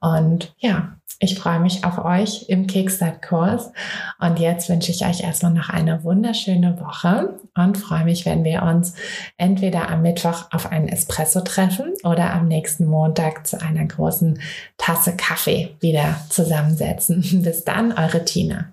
Und 0.00 0.54
ja, 0.58 0.96
ich 1.20 1.38
freue 1.38 1.60
mich 1.60 1.84
auf 1.84 2.04
euch 2.04 2.46
im 2.48 2.66
Kickstart-Kurs. 2.66 3.70
Und 4.18 4.40
jetzt 4.40 4.68
wünsche 4.68 4.90
ich 4.90 5.04
euch 5.06 5.22
erstmal 5.22 5.52
noch 5.52 5.68
eine 5.68 6.02
wunderschöne 6.02 6.80
Woche 6.80 7.38
und 7.54 7.78
freue 7.78 8.04
mich, 8.04 8.26
wenn 8.26 8.42
wir 8.42 8.62
uns 8.62 8.94
entweder 9.36 9.88
am 9.88 10.02
Mittwoch 10.02 10.46
auf 10.50 10.72
einen 10.72 10.88
Espresso 10.88 11.42
treffen 11.42 11.92
oder 12.02 12.32
am 12.32 12.48
nächsten 12.48 12.86
Montag 12.86 13.46
zu 13.46 13.62
einer 13.62 13.84
großen 13.84 14.40
Tasse 14.78 15.14
Kaffee 15.16 15.76
wieder 15.78 16.16
zusammensetzen. 16.28 17.22
Bis 17.44 17.64
dann, 17.64 17.92
eure 17.92 18.24
Tina. 18.24 18.72